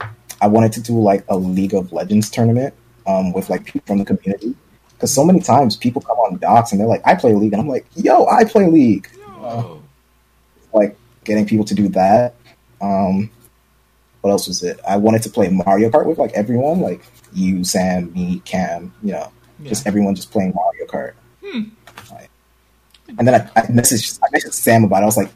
[0.41, 2.75] I wanted to do like a League of Legends tournament
[3.07, 4.55] um, with like people from the community.
[4.95, 7.61] Because so many times people come on docs and they're like, "I play League," and
[7.61, 9.81] I'm like, "Yo, I play League." Oh.
[10.73, 12.35] like getting people to do that.
[12.81, 13.31] Um,
[14.23, 14.81] what else was it?
[14.89, 17.03] I wanted to play Mario Kart with like everyone, like
[17.35, 19.69] you, Sam, me, Cam, you know, Yeah.
[19.69, 21.13] just everyone just playing Mario Kart.
[21.45, 21.63] Hmm.
[22.13, 22.31] Like-
[23.19, 25.03] and then I, I messaged I messaged Sam about it.
[25.03, 25.31] I was like,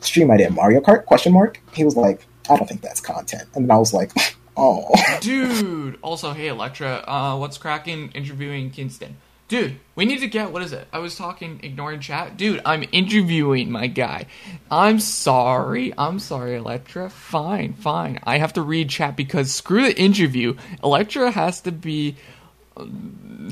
[0.00, 1.60] "Stream idea Mario Kart?" Question mark.
[1.72, 4.12] He was like, "I don't think that's content." And then I was like,
[4.56, 4.88] "Oh,
[5.20, 5.98] Dude.
[6.02, 9.16] Also, hey Electra, uh, what's cracking interviewing Kingston?
[9.48, 10.88] Dude, we need to get what is it?
[10.92, 12.36] I was talking, ignoring chat.
[12.36, 14.26] Dude, I'm interviewing my guy.
[14.70, 15.94] I'm sorry.
[15.96, 17.10] I'm sorry, Electra.
[17.10, 18.18] Fine, fine.
[18.24, 20.56] I have to read chat because screw the interview.
[20.82, 22.16] Electra has to be.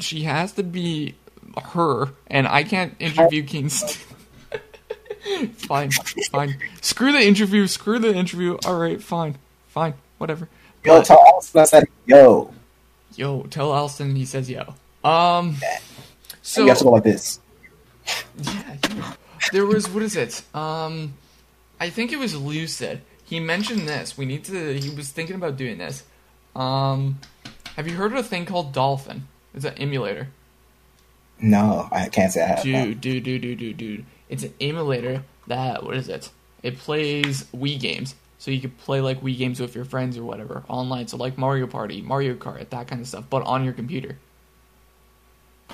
[0.00, 1.14] She has to be
[1.62, 4.00] her, and I can't interview Kingston.
[5.52, 5.90] fine,
[6.32, 6.58] fine.
[6.80, 7.68] Screw the interview.
[7.68, 8.58] Screw the interview.
[8.66, 9.38] All right, fine,
[9.68, 10.48] fine, whatever.
[10.84, 12.52] yo, But- tell Austin I said, yo."
[13.16, 14.74] Yo, tell Alston he says yo.
[15.04, 15.56] Um,
[16.42, 17.40] so you have to go like this.
[18.42, 19.12] yeah, yeah.
[19.52, 20.42] there was what is it?
[20.54, 21.14] Um,
[21.78, 23.02] I think it was Lucid.
[23.24, 24.16] He mentioned this.
[24.16, 24.78] We need to.
[24.78, 26.04] He was thinking about doing this.
[26.56, 27.18] Um,
[27.76, 29.26] have you heard of a thing called Dolphin?
[29.54, 30.28] It's an emulator.
[31.40, 32.62] No, I can't say I have.
[32.62, 34.04] Dude, dude, dude, dude, dude, dude.
[34.28, 36.30] It's an emulator that what is it?
[36.62, 38.14] It plays Wii games.
[38.38, 41.08] So you could play like Wii games with your friends or whatever online.
[41.08, 44.18] So like Mario Party, Mario Kart, that kind of stuff, but on your computer.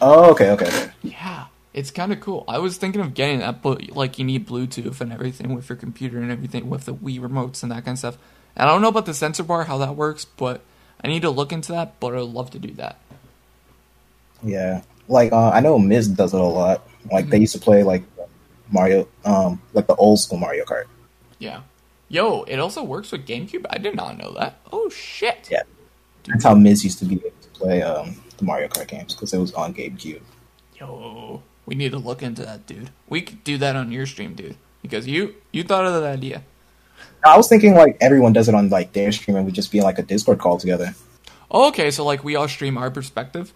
[0.01, 0.91] Oh, okay, okay, okay.
[1.03, 2.45] Yeah, it's kind of cool.
[2.49, 5.77] I was thinking of getting that, but like you need Bluetooth and everything with your
[5.77, 8.19] computer and everything with the Wii remotes and that kind of stuff.
[8.57, 10.63] And I don't know about the sensor bar, how that works, but
[11.03, 12.01] I need to look into that.
[12.01, 12.99] But I'd love to do that.
[14.43, 16.87] Yeah, like uh, I know Miz does it a lot.
[17.11, 18.03] Like they used to play like
[18.71, 20.85] Mario, um, like the old school Mario Kart.
[21.39, 21.63] Yeah.
[22.09, 23.65] Yo, it also works with GameCube.
[23.71, 24.59] I did not know that.
[24.73, 25.49] Oh shit.
[25.51, 25.63] Yeah.
[26.25, 29.33] That's how Miz used to be able to play um, the Mario Kart games because
[29.33, 30.21] it was on GameCube.
[30.75, 32.91] Yo, we need to look into that, dude.
[33.09, 36.43] We could do that on your stream, dude, because you you thought of that idea.
[37.25, 39.81] I was thinking like everyone does it on like their stream and we just be
[39.81, 40.95] like a Discord call together.
[41.51, 43.53] Oh, okay, so like we all stream our perspective,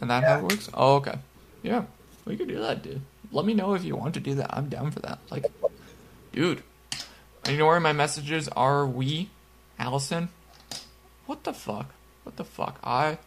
[0.00, 0.68] and that how it works.
[0.74, 1.18] Oh, okay.
[1.62, 1.84] Yeah,
[2.24, 3.00] we could do that, dude.
[3.32, 4.56] Let me know if you want to do that.
[4.56, 5.18] I'm down for that.
[5.30, 5.46] Like,
[6.32, 6.62] dude,
[7.48, 8.86] you know where my messages are?
[8.86, 9.30] We,
[9.78, 10.30] Allison.
[11.26, 11.92] What the fuck?
[12.22, 12.78] What the fuck?
[12.82, 13.18] I,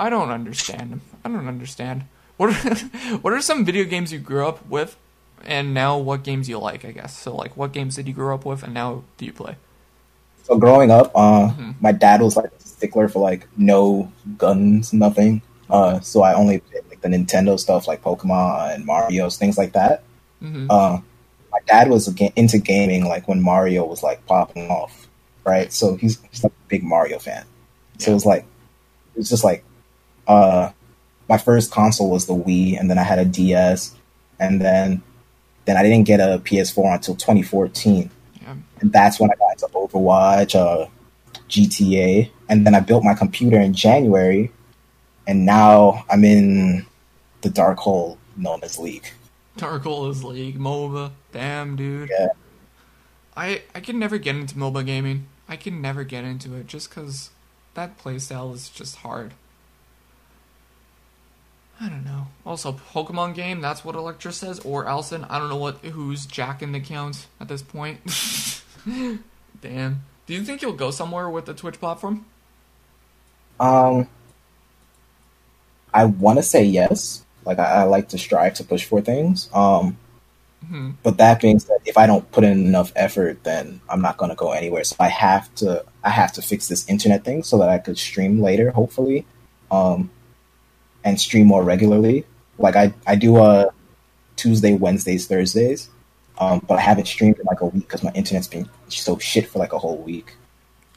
[0.00, 1.00] I don't understand.
[1.24, 2.04] I don't understand.
[2.38, 2.74] What are,
[3.22, 4.96] what are some video games you grew up with,
[5.44, 6.84] and now what games you like?
[6.84, 7.36] I guess so.
[7.36, 9.56] Like, what games did you grow up with, and now do you play?
[10.44, 11.74] So growing up, uh, Mhm.
[11.80, 15.42] my dad was like a stickler for like no guns, nothing.
[15.68, 19.72] Uh, so I only played like the Nintendo stuff like Pokemon and Mario's things like
[19.74, 20.02] that.
[20.40, 20.98] hmm uh,
[21.52, 25.08] my dad was into gaming like when Mario was like popping off,
[25.44, 25.72] right?
[25.72, 27.44] So he's, he's like a big Mario fan.
[27.98, 28.44] So it was like
[29.14, 29.62] it was just like
[30.30, 30.72] uh,
[31.28, 33.94] my first console was the Wii, and then I had a DS,
[34.38, 35.02] and then
[35.66, 38.10] then I didn't get a PS4 until 2014,
[38.42, 38.54] Yeah.
[38.80, 40.86] and that's when I got into Overwatch, uh,
[41.48, 44.50] GTA, and then I built my computer in January,
[45.26, 46.86] and now I'm in
[47.42, 49.08] the dark hole known as League.
[49.56, 51.12] Dark hole is League, MOBA.
[51.32, 52.10] Damn, dude.
[52.10, 52.28] Yeah.
[53.36, 55.26] I I can never get into MOBA gaming.
[55.48, 57.30] I can never get into it just because
[57.74, 59.34] that playstyle is just hard.
[61.80, 62.26] I don't know.
[62.44, 63.60] Also, Pokemon game.
[63.62, 65.24] That's what Electra says, or Alson.
[65.24, 68.00] I don't know what who's jacking the count at this point.
[69.62, 70.02] Damn.
[70.26, 72.26] Do you think you'll go somewhere with the Twitch platform?
[73.58, 74.08] Um,
[75.92, 77.24] I want to say yes.
[77.44, 79.48] Like I, I like to strive to push for things.
[79.52, 79.96] Um,
[80.66, 84.18] hmm but that being said, if I don't put in enough effort, then I'm not
[84.18, 84.84] going to go anywhere.
[84.84, 87.96] So I have to, I have to fix this internet thing so that I could
[87.98, 89.26] stream later, hopefully,
[89.70, 90.10] um,
[91.04, 92.24] and stream more regularly.
[92.58, 93.70] Like I, I do uh
[94.36, 95.90] Tuesday, Wednesdays, Thursdays,
[96.38, 99.46] um, but I haven't streamed in like a week because my internet's been so shit
[99.48, 100.34] for like a whole week.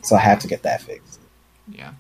[0.02, 1.20] So I have to get that fixed.
[1.70, 1.94] Yeah.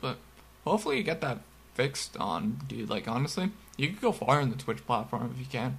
[0.00, 0.18] But
[0.64, 1.40] hopefully you get that
[1.74, 2.90] fixed on, dude.
[2.90, 5.78] Like honestly, you could go far in the Twitch platform if you can.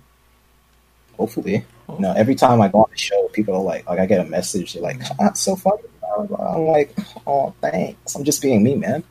[1.17, 1.65] Hopefully.
[1.89, 4.25] You know, every time I go on the show, people are like, like I get
[4.25, 5.83] a message, they're like, "That's so funny."
[6.17, 6.95] I'm like,
[7.27, 9.03] "Oh, thanks." I'm just being me, man.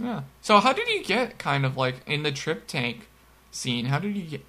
[0.00, 0.22] Yeah.
[0.42, 3.08] So how did you get kind of like in the trip tank
[3.50, 3.86] scene?
[3.86, 4.42] How did you get?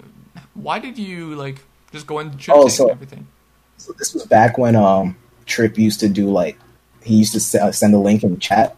[0.54, 3.26] Why did you like just go into trip Oh, tank so- and everything?
[3.78, 6.58] So this was back when um Trip used to do like
[7.04, 8.74] he used to send a link in the chat.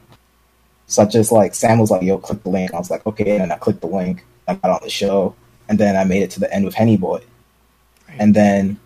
[0.86, 3.30] So I just like Sam was like, "Yo, click the link." I was like, "Okay,"
[3.32, 4.24] and then I clicked the link.
[4.46, 5.34] I got on the show,
[5.68, 7.20] and then I made it to the end with Henny Boy,
[8.08, 8.16] Right.
[8.18, 8.78] and then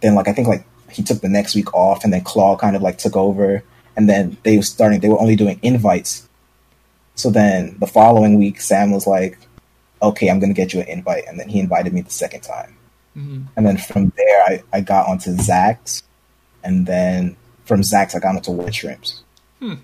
[0.00, 2.74] then like I think like he took the next week off, and then Claw kind
[2.74, 3.62] of like took over,
[3.96, 4.98] and then they were starting.
[5.00, 6.26] They were only doing invites.
[7.20, 9.36] So then the following week, Sam was like,
[10.00, 12.76] "Okay, I'm gonna get you an invite," and then he invited me the second time.
[13.12, 16.02] hmm And then from there, I, I got onto Zach's,
[16.64, 19.22] and then from Zach's, I got onto Wet Shrimps.
[19.58, 19.74] Hmm.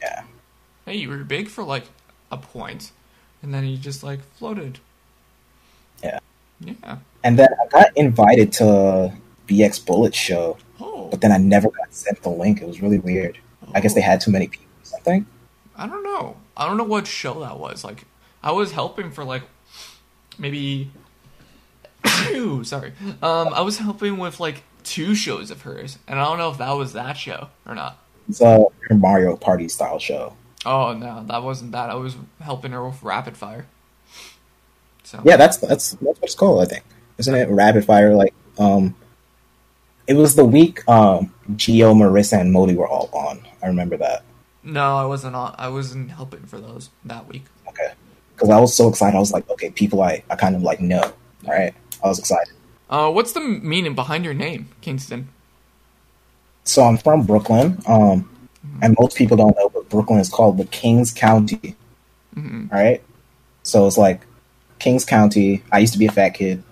[0.00, 0.22] Yeah,
[0.86, 1.84] Hey, you were big for like
[2.32, 2.92] a point,
[3.42, 4.78] and then you just like floated.
[6.02, 6.18] Yeah.
[6.60, 6.96] Yeah.
[7.24, 9.12] and then I got invited to
[9.48, 11.08] BX Bullet show, Oh.
[11.10, 12.62] but then I never got sent the link.
[12.62, 13.36] It was really weird.
[13.74, 15.26] I guess they had too many people or something.
[15.78, 16.36] I don't know.
[16.56, 17.84] I don't know what show that was.
[17.84, 18.04] Like,
[18.42, 19.42] I was helping for like
[20.38, 20.90] maybe.
[22.30, 22.92] Ew, sorry.
[23.22, 26.58] Um, I was helping with like two shows of hers, and I don't know if
[26.58, 27.98] that was that show or not.
[28.28, 30.34] It's a Mario Party style show.
[30.66, 31.90] Oh no, that wasn't that.
[31.90, 33.66] I was helping her with rapid fire.
[35.04, 36.62] So Yeah, that's that's that's what it's called.
[36.62, 36.84] I think
[37.18, 38.14] isn't it Rapid Fire?
[38.14, 38.94] Like, um,
[40.06, 43.46] it was the week um Geo, Marissa, and Modi were all on.
[43.62, 44.22] I remember that.
[44.68, 45.54] No, I wasn't on.
[45.58, 47.44] I wasn't helping for those that week.
[47.68, 47.92] Okay,
[48.34, 49.16] because I was so excited.
[49.16, 51.02] I was like, okay, people I I kind of like know.
[51.46, 52.52] All right, I was excited.
[52.90, 55.28] Uh, what's the meaning behind your name, Kingston?
[56.64, 57.78] So I'm from Brooklyn.
[57.86, 58.28] Um,
[58.82, 61.74] and most people don't know, but Brooklyn is called the Kings County.
[62.36, 62.70] Mhm.
[62.72, 63.02] All right,
[63.62, 64.20] so it's like
[64.78, 65.62] Kings County.
[65.72, 66.62] I used to be a fat kid.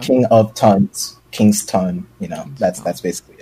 [0.00, 2.06] King of tons, Kingston.
[2.20, 3.35] You know, that's that's basically.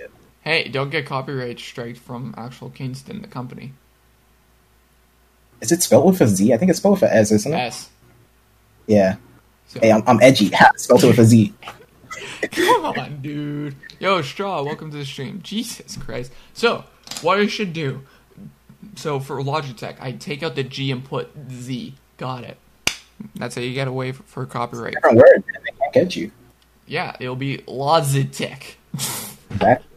[0.45, 3.73] Hey, don't get copyright strike from actual Kingston, the company.
[5.59, 6.53] Is it spelled with a Z?
[6.53, 7.57] I think it's spelled with a S, isn't it?
[7.57, 7.89] S.
[8.85, 9.15] Yeah.
[9.67, 10.51] So, Hey, I'm, I'm edgy.
[10.75, 11.51] Spelled with a Z.
[12.51, 13.75] come on, dude.
[13.99, 15.39] Yo, Straw, welcome to the stream.
[15.41, 16.31] Jesus Christ.
[16.53, 16.83] So,
[17.23, 18.01] what I should do?
[18.95, 21.95] So for Logitech, I take out the G and put Z.
[22.17, 22.57] Got it.
[23.33, 24.93] That's how you get away for, for copyright.
[24.93, 25.43] Different word.
[25.51, 25.61] Man.
[25.63, 26.31] They can't get you.
[26.85, 28.75] Yeah, it'll be Logitech.
[29.51, 29.94] Exactly.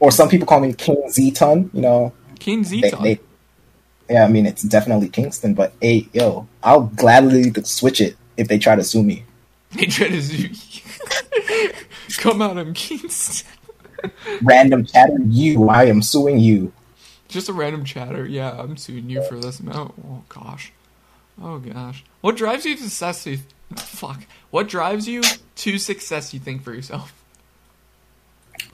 [0.00, 1.70] Or some people call me King Z-Ton.
[1.72, 3.02] You know, King they, Zeton.
[3.02, 3.20] they,
[4.08, 8.58] yeah, I mean, it's definitely Kingston, but hey, yo, I'll gladly switch it if they
[8.58, 9.24] try to sue me.
[9.72, 11.70] They try to sue you.
[12.18, 13.46] Come out, I'm Kingston.
[14.42, 16.72] Random chatter, you, I am suing you.
[17.28, 18.26] Just a random chatter.
[18.26, 19.94] Yeah, I'm suing you for this amount.
[20.06, 20.72] Oh gosh.
[21.40, 22.04] Oh gosh.
[22.22, 23.26] What drives you to success?
[23.26, 23.38] You
[23.76, 24.24] fuck.
[24.50, 25.22] What drives you
[25.56, 26.32] to success?
[26.32, 27.12] You think for yourself?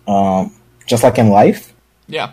[0.07, 0.55] Um,
[0.87, 1.73] just like in life,
[2.09, 2.33] Yeah.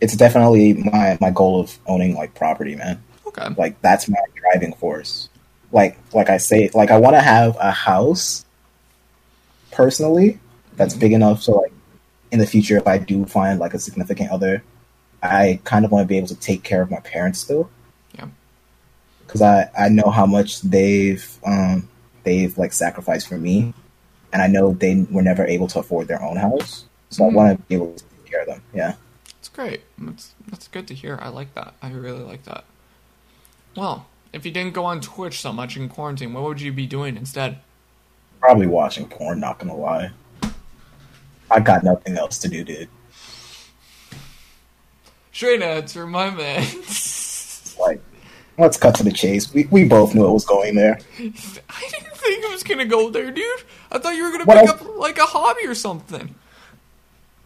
[0.00, 3.02] it's definitely my, my goal of owning like property, man.
[3.26, 3.48] Okay.
[3.58, 5.28] like that's my driving force
[5.70, 8.44] like like i say like i want to have a house
[9.70, 10.38] personally
[10.76, 11.72] that's big enough so like
[12.32, 14.62] in the future if i do find like a significant other
[15.22, 17.68] i kind of want to be able to take care of my parents still
[18.14, 18.28] Yeah.
[19.26, 21.88] because i i know how much they've um
[22.24, 23.74] they've like sacrificed for me
[24.32, 27.32] and i know they were never able to afford their own house so i Mhm.
[27.34, 28.94] want to be able to take care of them yeah
[29.34, 29.82] That's great.
[29.98, 31.18] That's that's good to hear.
[31.22, 31.74] I like that.
[31.80, 32.64] I really like that.
[33.76, 36.86] Well, if you didn't go on Twitch so much in quarantine, what would you be
[36.86, 37.58] doing instead?
[38.40, 40.10] probably watching porn not gonna lie
[41.50, 42.88] i got nothing else to do dude
[45.32, 46.62] Straight answer, my man.
[47.80, 48.00] like
[48.58, 49.52] let's cut to the chase.
[49.54, 50.98] We we both knew it was going there.
[51.18, 53.62] I didn't think it was gonna go there, dude.
[53.92, 56.34] I thought you were gonna What pick up like a hobby or something.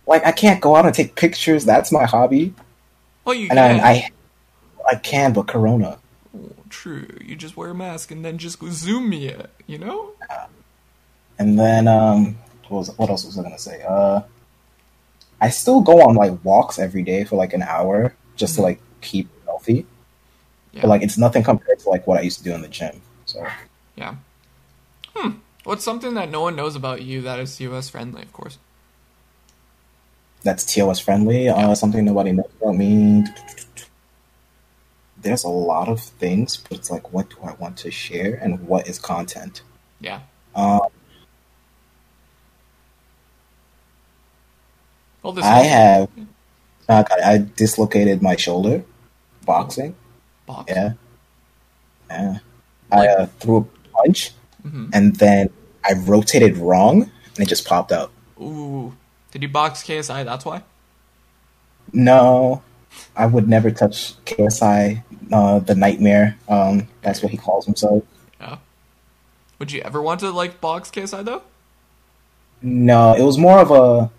[0.07, 1.65] Like I can't go out and take pictures.
[1.65, 2.55] That's my hobby,
[3.25, 3.81] Well, you and can.
[3.81, 4.11] I, I
[4.91, 5.99] I can, but Corona.
[6.37, 7.07] Oh, true.
[7.25, 9.51] You just wear a mask and then just go zoom me it.
[9.67, 10.11] You know?
[11.39, 12.37] And then um,
[12.69, 13.83] what was what else was I gonna say?
[13.89, 14.23] Uh,
[15.41, 18.81] I still go on like walks every day for like an hour just to like
[19.01, 19.87] keep healthy.
[20.73, 20.83] Yeah.
[20.83, 23.01] But like it's nothing compared to like what I used to do in the gym.
[23.27, 23.47] So
[23.97, 24.17] Yeah.
[25.15, 25.33] Hmm.
[25.65, 28.59] What's something that no one knows about you that is US friendly, of course?
[30.43, 31.49] That's TOS friendly.
[31.49, 33.25] Uh, something nobody knows about me.
[35.21, 38.67] There's a lot of things, but it's like, what do I want to share, and
[38.67, 39.63] what is content?
[40.01, 40.21] Yeah.
[40.55, 40.81] Um,
[45.23, 46.09] Well, this I have.
[46.89, 48.85] Uh, I dislocated my shoulder,
[49.45, 49.95] boxing.
[50.47, 50.73] box.
[50.75, 50.95] Yeah,
[52.11, 52.39] yeah.
[52.91, 53.65] I uh, threw a
[53.97, 54.33] punch,
[54.63, 55.49] hmm and then
[55.85, 58.11] I rotated wrong, and it just popped out.
[58.41, 58.93] Ooh.
[59.33, 60.25] Did you box KSI?
[60.25, 60.63] That's why.
[61.93, 62.63] No,
[63.17, 65.03] I would never touch KSI,
[65.33, 66.37] uh, the Nightmare.
[66.49, 68.05] Um, that's what he calls himself.
[68.41, 68.59] Yeah.
[69.59, 71.43] Would you ever want to like box KSI though?
[72.63, 74.11] No, it was more of a.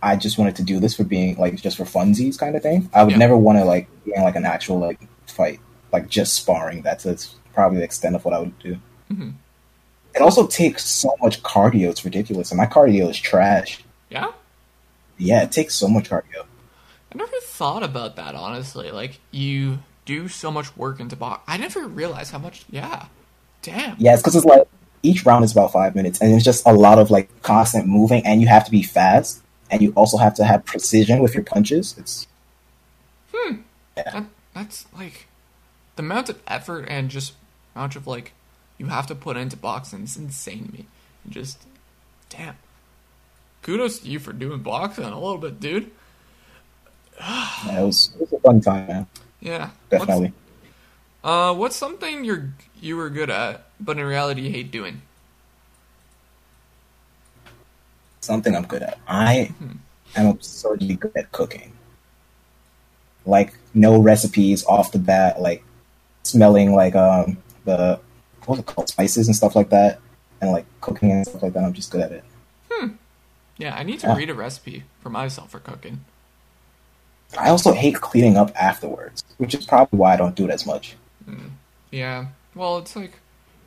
[0.00, 2.88] I just wanted to do this for being like just for funsies kind of thing.
[2.94, 3.18] I would Yeah.
[3.18, 5.58] never want to like be in like an actual like fight,
[5.92, 6.82] like just sparring.
[6.82, 8.76] That's, that's probably the extent of what I would do.
[9.12, 9.34] Mhm.
[10.14, 13.82] It also takes so much cardio; it's ridiculous, and my cardio is trash.
[14.10, 14.32] Yeah.
[15.16, 16.46] Yeah, it takes so much cardio.
[17.12, 18.90] I never thought about that honestly.
[18.90, 21.42] Like you do so much work into box.
[21.46, 22.64] I never realized how much.
[22.70, 23.06] Yeah,
[23.62, 23.96] damn.
[23.98, 24.66] Yeah, it's because it's like
[25.02, 28.24] each round is about five minutes, and it's just a lot of like constant moving,
[28.24, 31.44] and you have to be fast, and you also have to have precision with your
[31.44, 31.94] punches.
[31.98, 32.26] It's
[33.34, 33.56] hmm.
[33.96, 35.26] That, that's like
[35.96, 37.34] the amount of effort and just
[37.74, 38.32] amount of like
[38.78, 40.86] you have to put into boxing is insane to me.
[41.28, 41.66] Just
[42.30, 42.56] damn.
[43.62, 45.90] Kudos to you for doing boxing a little bit, dude.
[47.20, 49.06] yeah, it was it was a fun time, man.
[49.40, 50.32] Yeah, What's- Definitely.
[51.24, 55.02] uh, what's something you're you were good at, but in reality you hate doing?
[58.20, 58.98] Something I'm good at.
[59.08, 59.52] I
[60.16, 61.72] am absurdly good at cooking.
[63.26, 65.64] Like no recipes off the bat, like
[66.22, 67.98] smelling like um the
[68.46, 69.98] what's it called spices and stuff like that,
[70.40, 71.64] and like cooking and stuff like that.
[71.64, 72.24] I'm just good at it.
[73.58, 74.16] Yeah, I need to yeah.
[74.16, 76.04] read a recipe for myself for cooking.
[77.36, 80.64] I also hate cleaning up afterwards, which is probably why I don't do it as
[80.64, 80.96] much.
[81.28, 81.50] Mm.
[81.90, 82.26] Yeah.
[82.54, 83.12] Well, it's like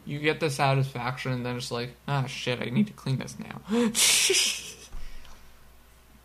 [0.05, 3.35] you get the satisfaction, and then it's like, ah, shit, I need to clean this
[3.37, 3.61] now.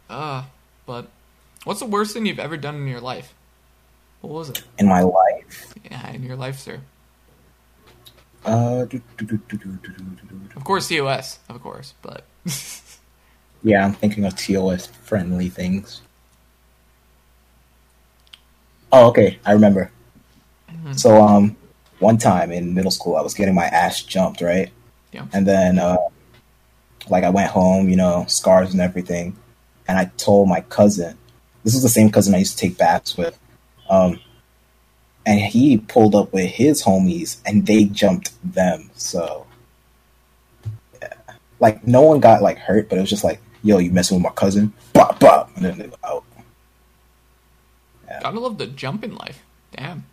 [0.08, 0.44] uh,
[0.86, 1.08] but
[1.64, 3.34] what's the worst thing you've ever done in your life?
[4.22, 4.62] What was it?
[4.78, 5.74] In my life?
[5.90, 6.80] Yeah, in your life, sir.
[8.44, 9.78] Uh, do, do, do,
[10.54, 12.24] of course, COS, of course, but.
[13.62, 16.02] yeah, I'm thinking of TOS friendly things.
[18.92, 19.90] Oh, okay, I remember.
[20.94, 21.57] So, um,
[21.98, 24.70] one time in middle school, I was getting my ass jumped, right?
[25.12, 25.26] Yeah.
[25.32, 25.96] And then, uh,
[27.09, 29.36] like, I went home, you know, scars and everything,
[29.88, 31.18] and I told my cousin.
[31.64, 33.38] This is the same cousin I used to take baths with.
[33.90, 34.20] Um,
[35.24, 38.90] and he pulled up with his homies, and they jumped them.
[38.94, 39.46] So,
[41.02, 41.14] yeah.
[41.59, 44.24] like, no one got like hurt, but it was just like, "Yo, you messing with
[44.24, 46.24] my cousin?" Bop bop, and then they were out.
[48.20, 49.42] gotta love the jump in life.
[49.72, 50.04] Damn.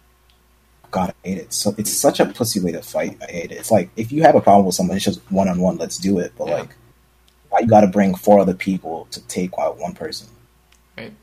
[0.91, 1.53] God, I hate it.
[1.53, 3.17] So it's such a pussy way to fight.
[3.27, 3.55] I hate it.
[3.55, 5.77] It's like if you have a problem with someone, it's just one on one.
[5.77, 6.33] Let's do it.
[6.37, 6.55] But Yeah.
[6.59, 6.75] like,
[7.49, 10.27] why you got to bring four other people to take out one person?
[10.97, 11.13] Right.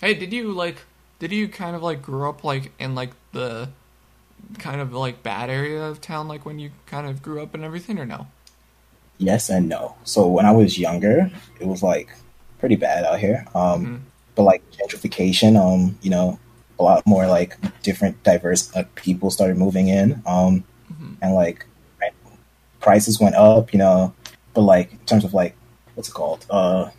[0.00, 0.84] Hey, did you like?
[1.18, 3.70] Did you kind of like grow up like in like the
[4.58, 7.64] kind of like bad area of town, like when you kind of grew up and
[7.64, 8.28] everything, or no?
[9.18, 9.96] Yes and no.
[10.04, 12.08] So when I was younger, it was like
[12.60, 13.44] pretty bad out here.
[13.54, 14.00] Um, Mhm.
[14.34, 16.38] but like gentrification, um, you know,
[16.78, 20.22] a lot more like different, diverse uh, people started moving in.
[20.26, 21.16] Um, Mhm.
[21.20, 21.66] and like
[22.80, 24.14] prices went up, you know.
[24.54, 25.54] But like in terms of like
[25.94, 26.46] what's it called?
[26.48, 26.90] Uh,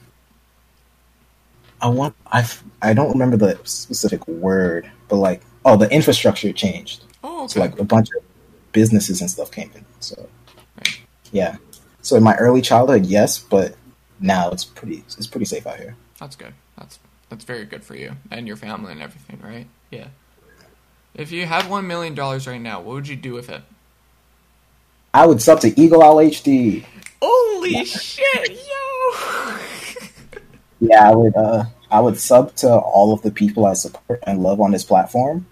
[1.81, 2.45] I want I
[2.81, 7.03] I don't remember the specific word, but like oh, the infrastructure changed.
[7.23, 7.53] Oh, okay.
[7.53, 8.23] So like a bunch of
[8.73, 9.85] businesses and stuff came in.
[10.01, 10.27] So
[10.77, 10.99] Right.
[11.31, 11.55] yeah.
[12.01, 13.75] So in my early childhood, yes, but
[14.19, 15.95] now it's pretty it's pretty safe out here.
[16.19, 16.53] That's good.
[16.77, 19.67] That's that's very good for you and your family and everything, right?
[19.91, 20.07] Yeah.
[21.13, 23.61] If you had one million dollars right now, what would you do with it?
[25.13, 26.85] I would sub to Eagle Owl HD.
[27.21, 29.57] Holy shit, yo!
[30.79, 31.35] Yeah, I would.
[31.35, 34.83] Uh, I would sub to all of the people I support and love on this
[34.83, 35.47] platform.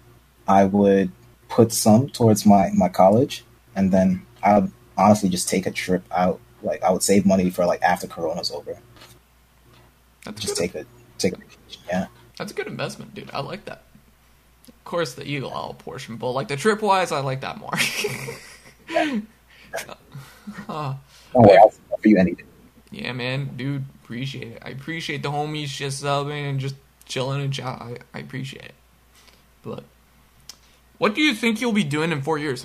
[0.46, 1.10] I would
[1.48, 3.44] put some towards my my college,
[3.74, 6.40] and then I would honestly just take a trip out.
[6.62, 8.78] Like I would save money for like after Corona's over.
[10.24, 10.62] That's Just good.
[10.72, 10.86] take a
[11.18, 11.82] take a vacation.
[11.88, 13.30] Yeah, That's a good investment, dude.
[13.32, 13.84] I like that.
[14.68, 17.70] Of course, the Eagle Owl portion, but like the trip wise, I like that more.
[20.68, 20.94] Uh,
[21.34, 22.46] don't I'll for you anything.
[22.90, 24.62] yeah, man, dude, appreciate it.
[24.64, 26.74] I appreciate the homies just subbing and just
[27.04, 27.66] chilling and chat.
[27.80, 28.74] I, I appreciate it.
[29.62, 29.84] But
[30.96, 32.64] what do you think you'll be doing in four years?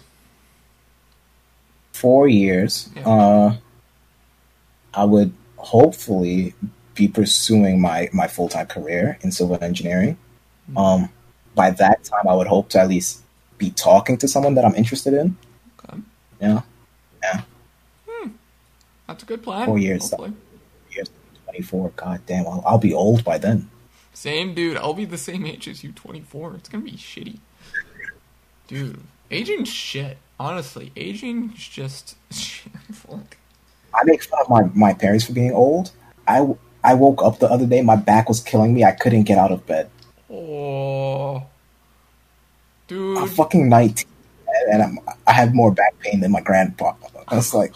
[1.93, 2.89] Four years.
[2.95, 3.07] Yeah.
[3.07, 3.55] Uh,
[4.93, 6.53] I would hopefully
[6.93, 10.17] be pursuing my my full time career in civil engineering.
[10.75, 11.09] Um,
[11.55, 13.21] by that time, I would hope to at least
[13.57, 15.37] be talking to someone that I'm interested in.
[15.79, 15.99] Okay.
[16.41, 16.61] Yeah.
[17.23, 17.41] Yeah,
[19.07, 19.65] that's a good plan.
[19.65, 20.13] Four years.
[20.91, 21.09] Years
[21.45, 23.69] 24 god damn I'll, I'll be old by then
[24.13, 24.77] Same dude.
[24.77, 26.55] I'll be the same age as you, 24.
[26.55, 27.39] It's gonna be shitty.
[28.67, 28.99] Dude,
[29.31, 30.17] aging shit.
[30.39, 32.15] Honestly, aging is just.
[33.93, 35.91] I make fun of my, my parents for being old
[36.27, 36.45] I,
[36.83, 39.51] I woke up the other day my back was killing me i couldn't get out
[39.51, 39.89] of bed
[40.31, 41.43] oh.
[42.87, 43.17] dude!
[43.17, 44.07] i'm fucking 19
[44.71, 46.93] and I'm, i have more back pain than my grandpa
[47.27, 47.73] i was like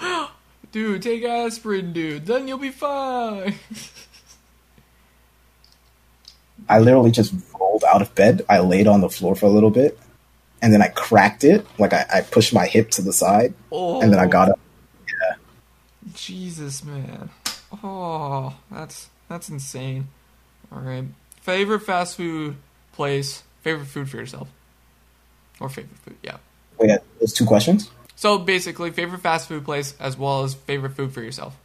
[0.72, 2.26] Dude, take aspirin, dude.
[2.26, 3.54] Then you'll be fine.
[6.68, 9.70] i literally just rolled out of bed i laid on the floor for a little
[9.70, 9.98] bit
[10.66, 14.00] and then i cracked it like i, I pushed my hip to the side Oh.
[14.00, 14.58] and then i got up
[15.06, 15.36] Yeah.
[16.14, 17.30] Jesus, man.
[17.84, 20.08] Oh, that's that's insane.
[20.72, 21.04] All right.
[21.42, 22.56] favorite fast food
[22.92, 24.48] place, favorite food for yourself,
[25.60, 26.16] or favorite food.
[26.22, 26.38] Yeah.
[26.78, 27.90] Wait, uh, those two questions.
[28.16, 31.56] So basically, favorite fast food place as well as favorite food for yourself.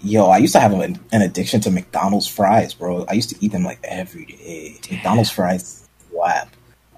[0.00, 3.06] Yo, I used to have an, an addiction to McDonald's fries, bro.
[3.08, 4.78] I used to eat them like every day.
[4.82, 4.96] Damn.
[4.96, 6.48] McDonald's fries slap.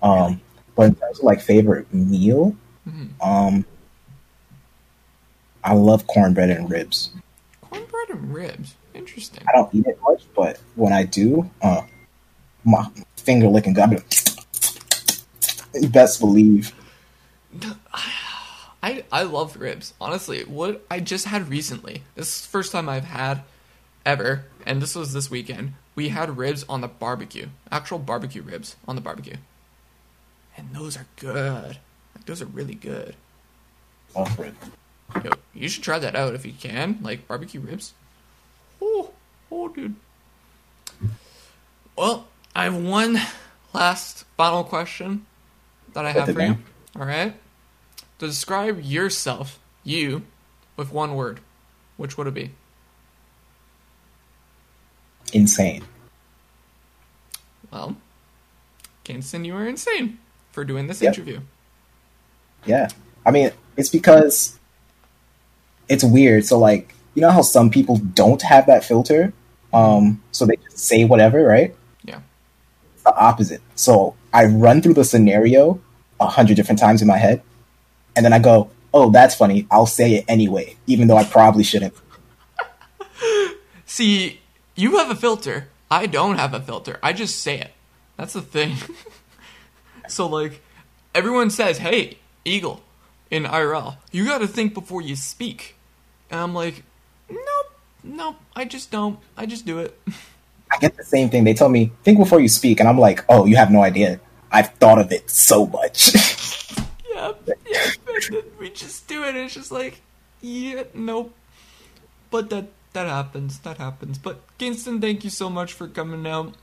[0.02, 0.40] Um,
[0.78, 2.54] but in terms of like favorite meal,
[2.88, 3.08] Mhm.
[3.20, 3.64] um,
[5.64, 7.10] I love cornbread and ribs.
[7.60, 8.76] Cornbread and ribs.
[8.94, 9.42] Interesting.
[9.48, 11.82] I don't eat it much, but when I do, uh,
[12.64, 13.90] my finger licking good.
[15.74, 16.72] Like, best believe.
[18.80, 19.94] I I love ribs.
[20.00, 22.04] Honestly, what I just had recently.
[22.14, 23.42] This is the first time I've had
[24.06, 25.74] ever, and this was this weekend.
[25.96, 29.36] We had ribs on the barbecue, actual barbecue ribs on the barbecue,
[30.58, 31.78] and those are good.
[32.14, 33.14] Like those are really good.
[34.36, 34.56] Ribs.
[35.24, 36.98] Yo, you should try that out if you can.
[37.00, 37.94] Like barbecue ribs.
[38.82, 39.12] Oh,
[39.50, 39.94] oh, dude.
[41.96, 43.18] Well, I have one
[43.72, 45.24] last final question
[45.94, 46.58] that I have for you.
[46.98, 47.34] All right.
[48.18, 50.22] Describe yourself, you,
[50.76, 51.40] with one word.
[51.96, 52.50] Which would it be?
[55.32, 55.84] Insane.
[57.70, 57.96] Well,
[59.04, 60.18] Kingston, you are insane
[60.58, 61.14] for doing this Yep.
[61.14, 61.40] interview.
[62.66, 62.88] Yeah.
[63.24, 64.58] I mean, it's because
[65.88, 66.44] it's weird.
[66.46, 69.32] So, like, you know how some people don't have that filter?
[69.72, 71.76] Um, so they just say whatever, right?
[72.02, 72.18] Yeah.
[72.94, 73.60] It's the opposite.
[73.76, 75.80] So I run through the scenario
[76.18, 77.40] a hundred different times in my head,
[78.16, 79.64] and then I go, "Oh, that's funny.
[79.70, 81.94] I'll say it anyway, even though I probably shouldn't."
[83.86, 84.40] See,
[84.74, 85.68] you have a filter.
[85.88, 86.98] I don't have a filter.
[87.00, 87.70] I just say it.
[88.16, 88.74] That's the thing.
[90.10, 90.62] so like
[91.14, 92.82] everyone says, "Hey, Eagle
[93.30, 95.76] in IRL, you got to think before you speak."
[96.30, 96.82] And I'm like,
[97.28, 97.72] "Nope.
[98.02, 98.36] Nope.
[98.54, 99.18] I just don't.
[99.36, 99.98] I just do it."
[100.72, 101.44] I get the same thing.
[101.44, 104.20] They tell me, "Think before you speak," and I'm like, "Oh, you have no idea.
[104.50, 106.14] I've thought of it so much."
[107.10, 107.32] yeah.
[107.66, 107.90] Yeah.
[108.58, 109.30] We just do it.
[109.30, 110.00] And it's just like,
[110.40, 111.34] "Yeah, nope."
[112.30, 113.60] But that that happens.
[113.60, 114.18] That happens.
[114.18, 116.54] But Kingston, thank you so much for coming out.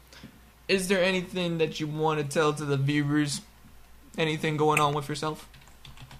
[0.67, 3.41] Is there anything that you want to tell to the viewers?
[4.17, 5.47] Anything going on with yourself?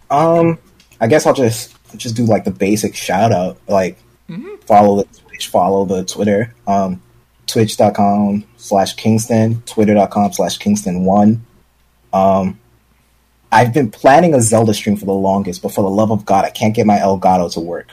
[0.09, 0.59] Um,
[1.01, 3.97] I guess I'll just just do like the basic shout out, like
[4.30, 4.61] Mhm.
[4.65, 7.01] follow the Twitch, follow the Twitter, um,
[7.47, 11.45] twitch.com slash Kingston, twitter.com slash Kingston one.
[12.13, 12.59] Um,
[13.51, 16.43] I've been planning a Zelda stream for the longest, but for the love of God,
[16.43, 17.91] I can't get my Elgato to work,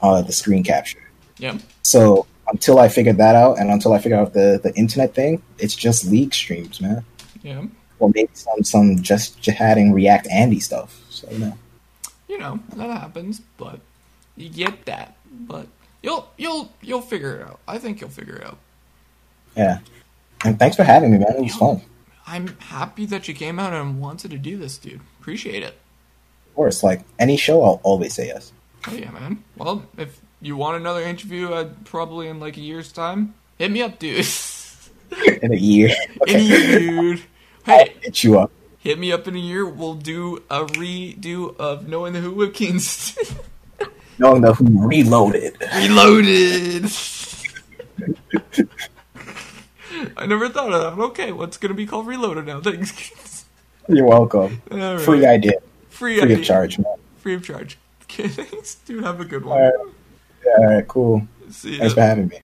[0.00, 1.02] uh, the screen capture.
[1.38, 1.58] Yeah.
[1.82, 5.42] So until I figure that out, and until I figure out the the internet thing,
[5.58, 7.04] it's just league streams, man.
[7.42, 7.64] Yeah.
[7.98, 11.00] Or maybe some some just chatting React Andy stuff.
[11.10, 11.58] So you know.
[12.28, 13.80] You know, that happens, but
[14.36, 15.16] you get that.
[15.32, 15.66] But
[16.02, 17.58] you'll you'll you'll figure it out.
[17.66, 18.58] I think you'll figure it out.
[19.56, 19.78] Yeah.
[20.44, 21.34] And thanks for having me, man.
[21.36, 21.82] It was fun.
[22.26, 25.00] I'm happy that you came out and wanted to do this, dude.
[25.20, 25.74] Appreciate it.
[26.48, 28.52] Of course, like any show, I'll always say yes.
[28.86, 29.42] Oh yeah, man.
[29.56, 33.82] Well, if you want another interview, uh, probably in like a year's time, hit me
[33.82, 34.26] up, dude.
[35.42, 35.90] In a year,
[36.28, 37.22] in a year, dude.
[37.66, 38.50] Hey, hit you up.
[38.78, 39.66] hit me up in a year.
[39.66, 43.36] We'll do a redo of Knowing the Who with Kingston.
[44.18, 45.56] Knowing the who reloaded.
[45.74, 46.84] Reloaded.
[50.16, 51.02] I never thought of that.
[51.02, 52.60] Okay, what's gonna be called Reloaded now?
[52.60, 53.44] Thanks.
[53.88, 54.62] You're welcome.
[54.70, 55.00] Right.
[55.00, 55.52] Free idea.
[55.88, 56.38] Free, Free idea.
[56.38, 56.96] of charge, man.
[57.18, 57.78] Free of charge.
[58.04, 59.04] Okay, thanks, dude.
[59.04, 59.70] Have a good one.
[60.58, 61.26] All right, cool.
[61.50, 61.78] See.
[61.78, 62.38] Thanks for having me.